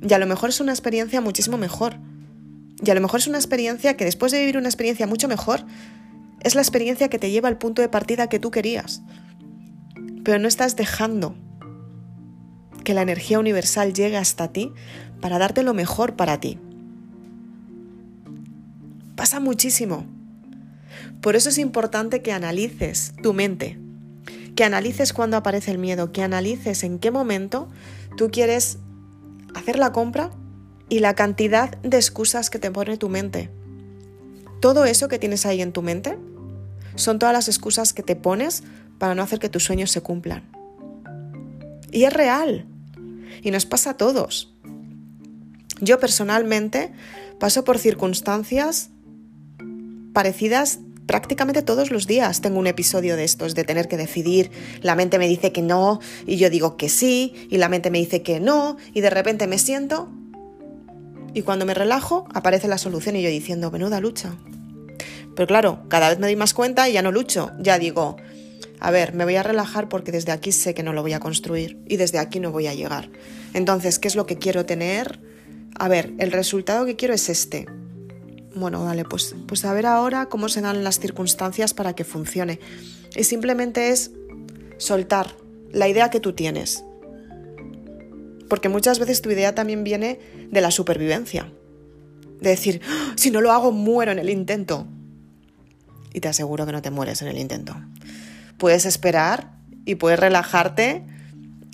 Y 0.06 0.12
a 0.12 0.18
lo 0.18 0.26
mejor 0.26 0.50
es 0.50 0.60
una 0.60 0.72
experiencia 0.72 1.20
muchísimo 1.20 1.58
mejor. 1.58 1.96
Y 2.84 2.90
a 2.90 2.94
lo 2.94 3.00
mejor 3.00 3.20
es 3.20 3.26
una 3.26 3.38
experiencia 3.38 3.96
que 3.96 4.04
después 4.04 4.32
de 4.32 4.40
vivir 4.40 4.58
una 4.58 4.68
experiencia 4.68 5.06
mucho 5.06 5.28
mejor, 5.28 5.64
es 6.42 6.54
la 6.54 6.60
experiencia 6.60 7.08
que 7.08 7.18
te 7.18 7.30
lleva 7.30 7.48
al 7.48 7.58
punto 7.58 7.82
de 7.82 7.88
partida 7.88 8.28
que 8.28 8.38
tú 8.38 8.50
querías 8.50 9.02
pero 10.26 10.40
no 10.40 10.48
estás 10.48 10.74
dejando 10.74 11.36
que 12.82 12.94
la 12.94 13.02
energía 13.02 13.38
universal 13.38 13.94
llegue 13.94 14.16
hasta 14.16 14.48
ti 14.48 14.72
para 15.20 15.38
darte 15.38 15.62
lo 15.62 15.72
mejor 15.72 16.16
para 16.16 16.40
ti. 16.40 16.58
Pasa 19.14 19.38
muchísimo. 19.38 20.04
Por 21.20 21.36
eso 21.36 21.48
es 21.48 21.58
importante 21.58 22.22
que 22.22 22.32
analices 22.32 23.12
tu 23.22 23.34
mente, 23.34 23.78
que 24.56 24.64
analices 24.64 25.12
cuándo 25.12 25.36
aparece 25.36 25.70
el 25.70 25.78
miedo, 25.78 26.10
que 26.10 26.22
analices 26.22 26.82
en 26.82 26.98
qué 26.98 27.12
momento 27.12 27.68
tú 28.16 28.28
quieres 28.28 28.78
hacer 29.54 29.78
la 29.78 29.92
compra 29.92 30.32
y 30.88 30.98
la 30.98 31.14
cantidad 31.14 31.78
de 31.82 31.98
excusas 31.98 32.50
que 32.50 32.58
te 32.58 32.72
pone 32.72 32.96
tu 32.96 33.08
mente. 33.08 33.48
Todo 34.60 34.86
eso 34.86 35.06
que 35.06 35.20
tienes 35.20 35.46
ahí 35.46 35.62
en 35.62 35.70
tu 35.70 35.82
mente 35.82 36.18
son 36.96 37.20
todas 37.20 37.32
las 37.32 37.46
excusas 37.46 37.92
que 37.92 38.02
te 38.02 38.16
pones 38.16 38.64
para 38.98 39.14
no 39.14 39.22
hacer 39.22 39.38
que 39.38 39.48
tus 39.48 39.64
sueños 39.64 39.90
se 39.90 40.00
cumplan. 40.00 40.44
Y 41.92 42.04
es 42.04 42.12
real. 42.12 42.66
Y 43.42 43.50
nos 43.50 43.66
pasa 43.66 43.90
a 43.90 43.96
todos. 43.96 44.54
Yo 45.80 45.98
personalmente 46.00 46.92
paso 47.38 47.64
por 47.64 47.78
circunstancias 47.78 48.90
parecidas 50.12 50.78
prácticamente 51.06 51.62
todos 51.62 51.90
los 51.90 52.06
días. 52.06 52.40
Tengo 52.40 52.58
un 52.58 52.66
episodio 52.66 53.16
de 53.16 53.24
estos 53.24 53.54
de 53.54 53.64
tener 53.64 53.88
que 53.88 53.96
decidir. 53.96 54.50
La 54.82 54.96
mente 54.96 55.18
me 55.18 55.28
dice 55.28 55.52
que 55.52 55.62
no 55.62 56.00
y 56.26 56.36
yo 56.36 56.50
digo 56.50 56.76
que 56.76 56.88
sí 56.88 57.34
y 57.50 57.58
la 57.58 57.68
mente 57.68 57.90
me 57.90 57.98
dice 57.98 58.22
que 58.22 58.40
no 58.40 58.76
y 58.92 59.00
de 59.00 59.10
repente 59.10 59.46
me 59.46 59.58
siento 59.58 60.10
y 61.36 61.42
cuando 61.42 61.66
me 61.66 61.74
relajo 61.74 62.26
aparece 62.32 62.66
la 62.66 62.78
solución 62.78 63.14
y 63.14 63.22
yo 63.22 63.28
diciendo, 63.28 63.70
menuda 63.70 64.00
lucha. 64.00 64.34
Pero 65.34 65.46
claro, 65.46 65.80
cada 65.88 66.08
vez 66.08 66.18
me 66.18 66.26
doy 66.26 66.36
más 66.36 66.54
cuenta 66.54 66.88
y 66.88 66.94
ya 66.94 67.02
no 67.02 67.12
lucho. 67.12 67.52
Ya 67.60 67.78
digo, 67.78 68.16
a 68.80 68.90
ver, 68.90 69.14
me 69.14 69.24
voy 69.24 69.36
a 69.36 69.42
relajar 69.42 69.88
porque 69.88 70.12
desde 70.12 70.32
aquí 70.32 70.52
sé 70.52 70.74
que 70.74 70.82
no 70.82 70.92
lo 70.92 71.02
voy 71.02 71.12
a 71.14 71.20
construir 71.20 71.78
y 71.88 71.96
desde 71.96 72.18
aquí 72.18 72.40
no 72.40 72.52
voy 72.52 72.66
a 72.66 72.74
llegar. 72.74 73.10
Entonces, 73.54 73.98
¿qué 73.98 74.08
es 74.08 74.16
lo 74.16 74.26
que 74.26 74.36
quiero 74.36 74.66
tener? 74.66 75.20
A 75.78 75.88
ver, 75.88 76.12
el 76.18 76.32
resultado 76.32 76.84
que 76.84 76.96
quiero 76.96 77.14
es 77.14 77.28
este. 77.28 77.66
Bueno, 78.54 78.84
vale, 78.84 79.04
pues, 79.04 79.34
pues 79.46 79.64
a 79.64 79.72
ver 79.72 79.86
ahora 79.86 80.26
cómo 80.26 80.48
se 80.48 80.60
dan 80.60 80.84
las 80.84 80.98
circunstancias 80.98 81.74
para 81.74 81.94
que 81.94 82.04
funcione. 82.04 82.58
Y 83.14 83.24
simplemente 83.24 83.90
es 83.90 84.10
soltar 84.78 85.36
la 85.72 85.88
idea 85.88 86.10
que 86.10 86.20
tú 86.20 86.32
tienes. 86.32 86.84
Porque 88.48 88.68
muchas 88.68 88.98
veces 88.98 89.22
tu 89.22 89.30
idea 89.30 89.54
también 89.54 89.84
viene 89.84 90.20
de 90.50 90.60
la 90.60 90.70
supervivencia. 90.70 91.52
De 92.40 92.50
decir, 92.50 92.80
¡Ah! 92.88 93.14
si 93.16 93.30
no 93.30 93.40
lo 93.40 93.52
hago, 93.52 93.72
muero 93.72 94.12
en 94.12 94.18
el 94.18 94.30
intento. 94.30 94.86
Y 96.12 96.20
te 96.20 96.28
aseguro 96.28 96.64
que 96.64 96.72
no 96.72 96.82
te 96.82 96.90
mueres 96.90 97.20
en 97.22 97.28
el 97.28 97.38
intento. 97.38 97.76
Puedes 98.58 98.86
esperar 98.86 99.52
y 99.84 99.96
puedes 99.96 100.18
relajarte 100.18 101.04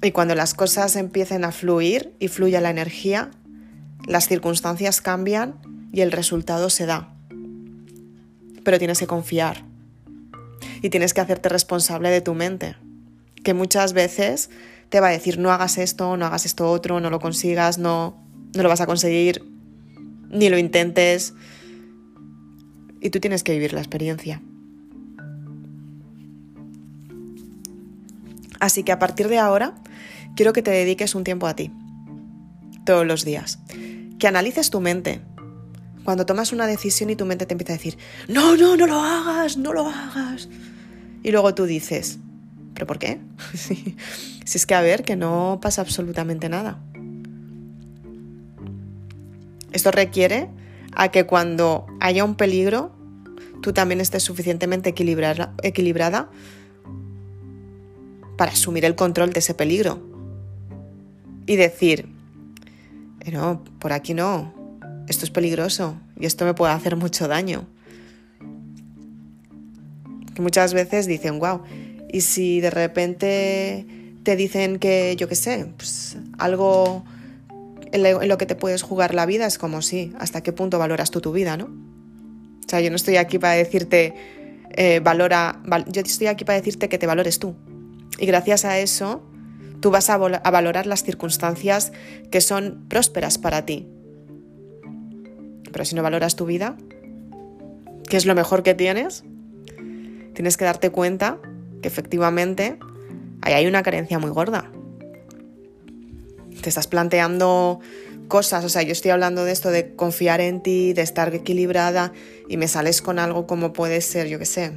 y 0.02 0.10
cuando 0.10 0.34
las 0.34 0.54
cosas 0.54 0.96
empiecen 0.96 1.44
a 1.44 1.52
fluir 1.52 2.14
y 2.18 2.28
fluya 2.28 2.60
la 2.60 2.70
energía, 2.70 3.30
las 4.06 4.26
circunstancias 4.26 5.00
cambian 5.00 5.60
y 5.92 6.00
el 6.00 6.10
resultado 6.10 6.70
se 6.70 6.86
da. 6.86 7.14
Pero 8.64 8.78
tienes 8.78 8.98
que 8.98 9.06
confiar 9.06 9.64
y 10.82 10.90
tienes 10.90 11.14
que 11.14 11.20
hacerte 11.20 11.48
responsable 11.48 12.10
de 12.10 12.20
tu 12.20 12.34
mente, 12.34 12.76
que 13.44 13.54
muchas 13.54 13.92
veces 13.92 14.50
te 14.88 15.00
va 15.00 15.08
a 15.08 15.12
decir 15.12 15.38
no 15.38 15.52
hagas 15.52 15.78
esto, 15.78 16.16
no 16.16 16.26
hagas 16.26 16.46
esto 16.46 16.70
otro, 16.70 17.00
no 17.00 17.08
lo 17.08 17.20
consigas, 17.20 17.78
no, 17.78 18.26
no 18.54 18.62
lo 18.62 18.68
vas 18.68 18.80
a 18.80 18.86
conseguir, 18.86 19.44
ni 20.30 20.48
lo 20.48 20.58
intentes. 20.58 21.34
Y 23.00 23.10
tú 23.10 23.20
tienes 23.20 23.42
que 23.42 23.52
vivir 23.52 23.72
la 23.72 23.80
experiencia. 23.80 24.42
Así 28.62 28.84
que 28.84 28.92
a 28.92 29.00
partir 29.00 29.26
de 29.26 29.40
ahora, 29.40 29.74
quiero 30.36 30.52
que 30.52 30.62
te 30.62 30.70
dediques 30.70 31.16
un 31.16 31.24
tiempo 31.24 31.48
a 31.48 31.56
ti, 31.56 31.72
todos 32.84 33.04
los 33.04 33.24
días. 33.24 33.58
Que 34.20 34.28
analices 34.28 34.70
tu 34.70 34.80
mente. 34.80 35.20
Cuando 36.04 36.26
tomas 36.26 36.52
una 36.52 36.68
decisión 36.68 37.10
y 37.10 37.16
tu 37.16 37.26
mente 37.26 37.44
te 37.44 37.54
empieza 37.54 37.72
a 37.72 37.76
decir, 37.76 37.98
no, 38.28 38.56
no, 38.56 38.76
no 38.76 38.86
lo 38.86 39.00
hagas, 39.00 39.56
no 39.56 39.72
lo 39.72 39.88
hagas. 39.88 40.48
Y 41.24 41.32
luego 41.32 41.56
tú 41.56 41.64
dices, 41.64 42.20
¿pero 42.72 42.86
por 42.86 43.00
qué? 43.00 43.18
si 43.52 43.96
es 44.44 44.64
que 44.64 44.76
a 44.76 44.80
ver, 44.80 45.02
que 45.02 45.16
no 45.16 45.58
pasa 45.60 45.80
absolutamente 45.80 46.48
nada. 46.48 46.78
Esto 49.72 49.90
requiere 49.90 50.50
a 50.94 51.10
que 51.10 51.26
cuando 51.26 51.86
haya 51.98 52.22
un 52.22 52.36
peligro, 52.36 52.92
tú 53.60 53.72
también 53.72 54.00
estés 54.00 54.22
suficientemente 54.22 54.90
equilibrada, 54.90 55.52
equilibrada 55.64 56.30
para 58.42 58.50
asumir 58.50 58.84
el 58.84 58.96
control 58.96 59.32
de 59.32 59.38
ese 59.38 59.54
peligro. 59.54 60.02
Y 61.46 61.54
decir, 61.54 62.08
eh, 63.20 63.30
no, 63.30 63.62
por 63.78 63.92
aquí 63.92 64.14
no, 64.14 64.52
esto 65.06 65.24
es 65.24 65.30
peligroso 65.30 65.94
y 66.18 66.26
esto 66.26 66.44
me 66.44 66.52
puede 66.52 66.72
hacer 66.72 66.96
mucho 66.96 67.28
daño. 67.28 67.68
Muchas 70.40 70.74
veces 70.74 71.06
dicen, 71.06 71.38
wow, 71.38 71.62
y 72.12 72.22
si 72.22 72.60
de 72.60 72.70
repente 72.70 73.86
te 74.24 74.34
dicen 74.34 74.80
que, 74.80 75.14
yo 75.16 75.28
qué 75.28 75.36
sé, 75.36 75.72
pues 75.76 76.16
algo 76.36 77.04
en 77.92 78.28
lo 78.28 78.38
que 78.38 78.46
te 78.46 78.56
puedes 78.56 78.82
jugar 78.82 79.14
la 79.14 79.24
vida 79.24 79.46
es 79.46 79.56
como 79.56 79.82
sí, 79.82 80.12
hasta 80.18 80.40
qué 80.42 80.52
punto 80.52 80.80
valoras 80.80 81.12
tú 81.12 81.20
tu 81.20 81.30
vida, 81.30 81.56
¿no? 81.56 81.66
O 81.66 82.68
sea, 82.68 82.80
yo 82.80 82.90
no 82.90 82.96
estoy 82.96 83.18
aquí 83.18 83.38
para 83.38 83.54
decirte, 83.54 84.14
eh, 84.70 84.98
valora, 84.98 85.62
yo 85.86 86.02
estoy 86.02 86.26
aquí 86.26 86.44
para 86.44 86.58
decirte 86.58 86.88
que 86.88 86.98
te 86.98 87.06
valores 87.06 87.38
tú. 87.38 87.54
Y 88.18 88.26
gracias 88.26 88.64
a 88.64 88.78
eso, 88.78 89.22
tú 89.80 89.90
vas 89.90 90.10
a, 90.10 90.16
valorar 90.16 90.86
las 90.86 91.02
circunstancias 91.02 91.92
que 92.30 92.40
son 92.40 92.86
prósperas 92.88 93.38
para 93.38 93.64
ti. 93.64 93.88
Pero 95.72 95.84
si 95.84 95.94
no 95.94 96.02
valoras 96.02 96.36
tu 96.36 96.46
vida, 96.46 96.76
¿qué 98.08 98.16
es 98.16 98.26
lo 98.26 98.34
mejor 98.34 98.62
que 98.62 98.74
tienes? 98.74 99.24
Tienes 100.34 100.56
que 100.56 100.64
darte 100.64 100.90
cuenta 100.90 101.38
que 101.80 101.88
efectivamente 101.88 102.78
ahí 103.40 103.54
hay 103.54 103.66
una 103.66 103.82
carencia 103.82 104.18
muy 104.18 104.30
gorda 104.30 104.70
te 106.62 106.68
estás 106.68 106.86
planteando 106.86 107.80
cosas, 108.28 108.64
o 108.64 108.68
sea, 108.70 108.82
yo 108.82 108.92
estoy 108.92 109.10
hablando 109.10 109.44
de 109.44 109.52
esto 109.52 109.70
de 109.70 109.94
confiar 109.94 110.40
en 110.40 110.62
ti, 110.62 110.94
de 110.94 111.02
estar 111.02 111.34
equilibrada 111.34 112.12
y 112.48 112.56
me 112.56 112.68
sales 112.68 113.02
con 113.02 113.18
algo 113.18 113.46
como 113.46 113.74
puede 113.74 114.00
ser, 114.00 114.28
yo 114.28 114.38
qué 114.38 114.46
sé, 114.46 114.72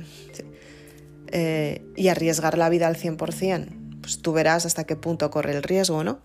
eh, 1.31 1.85
y 1.95 2.07
arriesgar 2.07 2.57
la 2.57 2.69
vida 2.69 2.87
al 2.87 2.95
100%, 2.95 3.99
pues 4.01 4.21
tú 4.21 4.33
verás 4.33 4.65
hasta 4.65 4.83
qué 4.83 4.95
punto 4.95 5.29
corre 5.31 5.55
el 5.55 5.63
riesgo, 5.63 6.03
¿no? 6.03 6.19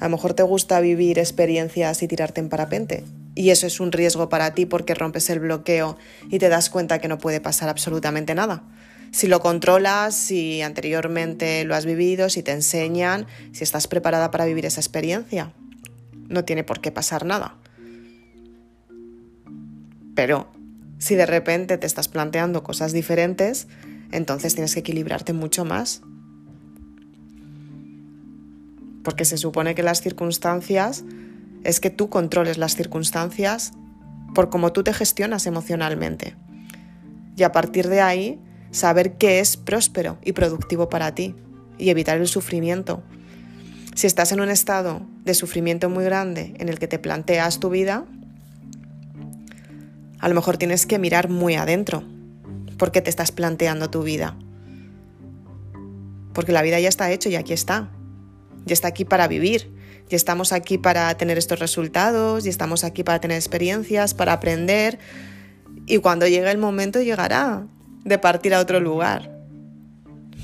A 0.00 0.04
lo 0.04 0.10
mejor 0.10 0.34
te 0.34 0.42
gusta 0.42 0.80
vivir 0.80 1.18
experiencias 1.18 2.02
y 2.02 2.08
tirarte 2.08 2.40
en 2.40 2.48
parapente. 2.48 3.04
Y 3.34 3.50
eso 3.50 3.66
es 3.66 3.80
un 3.80 3.92
riesgo 3.92 4.28
para 4.28 4.54
ti 4.54 4.66
porque 4.66 4.94
rompes 4.94 5.30
el 5.30 5.40
bloqueo 5.40 5.96
y 6.28 6.38
te 6.38 6.48
das 6.48 6.70
cuenta 6.70 6.98
que 6.98 7.08
no 7.08 7.18
puede 7.18 7.40
pasar 7.40 7.68
absolutamente 7.68 8.34
nada 8.34 8.64
si 9.10 9.26
lo 9.26 9.40
controlas, 9.40 10.14
si 10.14 10.62
anteriormente 10.62 11.64
lo 11.64 11.74
has 11.74 11.86
vivido, 11.86 12.28
si 12.28 12.42
te 12.42 12.52
enseñan, 12.52 13.26
si 13.52 13.64
estás 13.64 13.88
preparada 13.88 14.30
para 14.30 14.44
vivir 14.44 14.66
esa 14.66 14.80
experiencia. 14.80 15.52
No 16.28 16.44
tiene 16.44 16.64
por 16.64 16.80
qué 16.80 16.92
pasar 16.92 17.24
nada. 17.24 17.56
Pero 20.14 20.48
si 20.98 21.14
de 21.14 21.26
repente 21.26 21.78
te 21.78 21.86
estás 21.86 22.08
planteando 22.08 22.62
cosas 22.62 22.92
diferentes, 22.92 23.68
entonces 24.10 24.54
tienes 24.54 24.74
que 24.74 24.80
equilibrarte 24.80 25.32
mucho 25.32 25.64
más. 25.64 26.02
Porque 29.02 29.24
se 29.24 29.36
supone 29.36 29.74
que 29.74 29.82
las 29.82 30.00
circunstancias 30.00 31.04
es 31.64 31.80
que 31.80 31.90
tú 31.90 32.08
controles 32.08 32.58
las 32.58 32.74
circunstancias 32.74 33.72
por 34.34 34.50
cómo 34.50 34.72
tú 34.72 34.82
te 34.82 34.92
gestionas 34.92 35.46
emocionalmente. 35.46 36.36
Y 37.36 37.42
a 37.42 37.52
partir 37.52 37.88
de 37.88 38.00
ahí 38.00 38.40
saber 38.70 39.16
qué 39.16 39.40
es 39.40 39.56
próspero 39.56 40.18
y 40.24 40.32
productivo 40.32 40.88
para 40.88 41.14
ti 41.14 41.34
y 41.78 41.90
evitar 41.90 42.18
el 42.18 42.28
sufrimiento. 42.28 43.02
Si 43.94 44.06
estás 44.06 44.32
en 44.32 44.40
un 44.40 44.48
estado 44.48 45.02
de 45.24 45.34
sufrimiento 45.34 45.88
muy 45.88 46.04
grande 46.04 46.54
en 46.58 46.68
el 46.68 46.78
que 46.78 46.88
te 46.88 46.98
planteas 46.98 47.60
tu 47.60 47.70
vida, 47.70 48.04
a 50.18 50.28
lo 50.28 50.34
mejor 50.34 50.56
tienes 50.56 50.86
que 50.86 50.98
mirar 50.98 51.28
muy 51.28 51.54
adentro 51.54 52.04
por 52.78 52.92
qué 52.92 53.02
te 53.02 53.10
estás 53.10 53.32
planteando 53.32 53.90
tu 53.90 54.02
vida. 54.02 54.36
Porque 56.32 56.52
la 56.52 56.62
vida 56.62 56.78
ya 56.80 56.88
está 56.88 57.10
hecha 57.10 57.28
y 57.28 57.36
aquí 57.36 57.52
está. 57.52 57.90
Ya 58.64 58.72
está 58.72 58.88
aquí 58.88 59.04
para 59.04 59.28
vivir. 59.28 59.74
Ya 60.08 60.16
estamos 60.16 60.52
aquí 60.52 60.78
para 60.78 61.14
tener 61.16 61.36
estos 61.36 61.58
resultados, 61.58 62.46
y 62.46 62.48
estamos 62.48 62.82
aquí 62.84 63.04
para 63.04 63.20
tener 63.20 63.36
experiencias, 63.36 64.14
para 64.14 64.32
aprender. 64.32 64.98
Y 65.86 65.98
cuando 65.98 66.26
llegue 66.26 66.50
el 66.50 66.58
momento 66.58 67.02
llegará 67.02 67.66
de 68.04 68.18
partir 68.18 68.54
a 68.54 68.60
otro 68.60 68.80
lugar. 68.80 69.36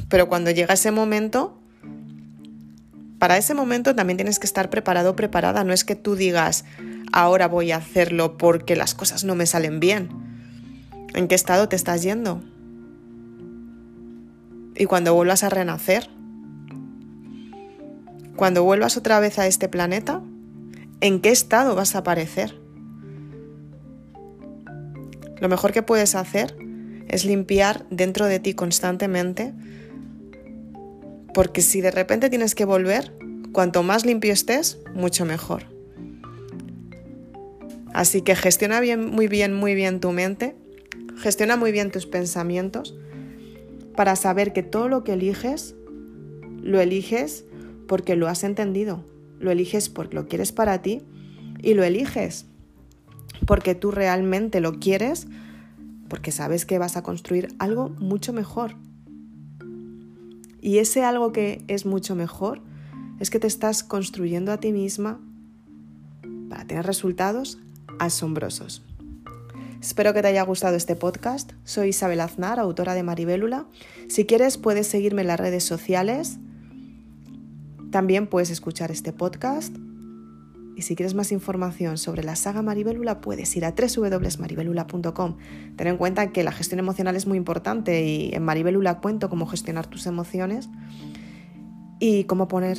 Pero 0.08 0.28
cuando 0.28 0.50
llega 0.50 0.74
ese 0.74 0.90
momento, 0.90 1.58
para 3.18 3.38
ese 3.38 3.54
momento 3.54 3.94
también 3.94 4.18
tienes 4.18 4.38
que 4.38 4.46
estar 4.46 4.68
preparado 4.68 5.16
preparada. 5.16 5.64
No 5.64 5.72
es 5.72 5.84
que 5.84 5.96
tú 5.96 6.14
digas, 6.14 6.66
ahora 7.12 7.48
voy 7.48 7.72
a 7.72 7.76
hacerlo 7.76 8.36
porque 8.36 8.76
las 8.76 8.94
cosas 8.94 9.24
no 9.24 9.34
me 9.34 9.46
salen 9.46 9.80
bien. 9.80 10.10
¿En 11.14 11.28
qué 11.28 11.36
estado 11.36 11.68
te 11.68 11.76
estás 11.76 12.02
yendo? 12.02 12.42
Y 14.76 14.86
cuando 14.86 15.14
vuelvas 15.14 15.44
a 15.44 15.48
renacer, 15.48 16.10
cuando 18.34 18.64
vuelvas 18.64 18.96
otra 18.96 19.20
vez 19.20 19.38
a 19.38 19.46
este 19.46 19.68
planeta, 19.68 20.20
¿en 21.00 21.20
qué 21.20 21.30
estado 21.30 21.76
vas 21.76 21.94
a 21.94 21.98
aparecer? 21.98 22.60
Lo 25.40 25.48
mejor 25.48 25.70
que 25.70 25.82
puedes 25.82 26.16
hacer 26.16 26.56
es 27.06 27.24
limpiar 27.24 27.86
dentro 27.90 28.26
de 28.26 28.40
ti 28.40 28.54
constantemente, 28.54 29.54
porque 31.32 31.62
si 31.62 31.80
de 31.80 31.92
repente 31.92 32.28
tienes 32.28 32.56
que 32.56 32.64
volver, 32.64 33.16
cuanto 33.52 33.84
más 33.84 34.04
limpio 34.04 34.32
estés, 34.32 34.80
mucho 34.94 35.24
mejor. 35.24 35.66
Así 37.92 38.22
que 38.22 38.34
gestiona 38.34 38.80
bien, 38.80 39.08
muy 39.08 39.28
bien, 39.28 39.54
muy 39.54 39.76
bien 39.76 40.00
tu 40.00 40.10
mente, 40.10 40.56
gestiona 41.16 41.56
muy 41.56 41.72
bien 41.72 41.90
tus 41.90 42.06
pensamientos 42.06 42.94
para 43.96 44.16
saber 44.16 44.52
que 44.52 44.62
todo 44.62 44.88
lo 44.88 45.04
que 45.04 45.12
eliges, 45.12 45.76
lo 46.60 46.80
eliges 46.80 47.44
porque 47.86 48.16
lo 48.16 48.28
has 48.28 48.44
entendido, 48.44 49.04
lo 49.38 49.50
eliges 49.50 49.88
porque 49.88 50.16
lo 50.16 50.26
quieres 50.26 50.52
para 50.52 50.82
ti 50.82 51.02
y 51.62 51.74
lo 51.74 51.84
eliges 51.84 52.46
porque 53.46 53.74
tú 53.74 53.90
realmente 53.90 54.60
lo 54.60 54.78
quieres, 54.78 55.26
porque 56.08 56.32
sabes 56.32 56.64
que 56.64 56.78
vas 56.78 56.96
a 56.96 57.02
construir 57.02 57.48
algo 57.58 57.90
mucho 57.90 58.32
mejor. 58.32 58.76
Y 60.60 60.78
ese 60.78 61.04
algo 61.04 61.32
que 61.32 61.62
es 61.68 61.84
mucho 61.84 62.14
mejor 62.14 62.62
es 63.20 63.30
que 63.30 63.38
te 63.38 63.46
estás 63.46 63.82
construyendo 63.82 64.52
a 64.52 64.58
ti 64.58 64.72
misma 64.72 65.20
para 66.48 66.66
tener 66.66 66.86
resultados 66.86 67.58
asombrosos. 67.98 68.82
Espero 69.84 70.14
que 70.14 70.22
te 70.22 70.28
haya 70.28 70.42
gustado 70.44 70.76
este 70.76 70.96
podcast. 70.96 71.52
Soy 71.64 71.88
Isabel 71.88 72.22
Aznar, 72.22 72.58
autora 72.58 72.94
de 72.94 73.02
Maribélula. 73.02 73.66
Si 74.08 74.24
quieres 74.24 74.56
puedes 74.56 74.86
seguirme 74.86 75.20
en 75.20 75.26
las 75.26 75.38
redes 75.38 75.62
sociales. 75.62 76.38
También 77.90 78.26
puedes 78.26 78.48
escuchar 78.48 78.90
este 78.90 79.12
podcast 79.12 79.76
y 80.74 80.80
si 80.80 80.96
quieres 80.96 81.12
más 81.14 81.32
información 81.32 81.98
sobre 81.98 82.24
la 82.24 82.34
saga 82.34 82.62
Maribélula, 82.62 83.20
puedes 83.20 83.54
ir 83.56 83.66
a 83.66 83.74
www.maribelula.com. 83.74 85.36
Ten 85.76 85.86
en 85.86 85.98
cuenta 85.98 86.32
que 86.32 86.44
la 86.44 86.52
gestión 86.52 86.78
emocional 86.78 87.14
es 87.14 87.26
muy 87.26 87.36
importante 87.36 88.06
y 88.06 88.30
en 88.32 88.42
Maribélula 88.42 89.00
cuento 89.00 89.28
cómo 89.28 89.44
gestionar 89.44 89.86
tus 89.86 90.06
emociones 90.06 90.70
y 92.00 92.24
cómo 92.24 92.48
poner 92.48 92.78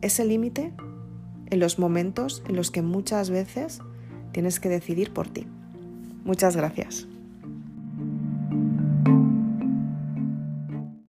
ese 0.00 0.24
límite 0.24 0.72
en 1.50 1.60
los 1.60 1.78
momentos 1.78 2.42
en 2.48 2.56
los 2.56 2.70
que 2.70 2.80
muchas 2.80 3.28
veces 3.28 3.80
tienes 4.32 4.60
que 4.60 4.70
decidir 4.70 5.12
por 5.12 5.28
ti. 5.28 5.46
Muchas 6.24 6.56
gracias. 6.56 7.06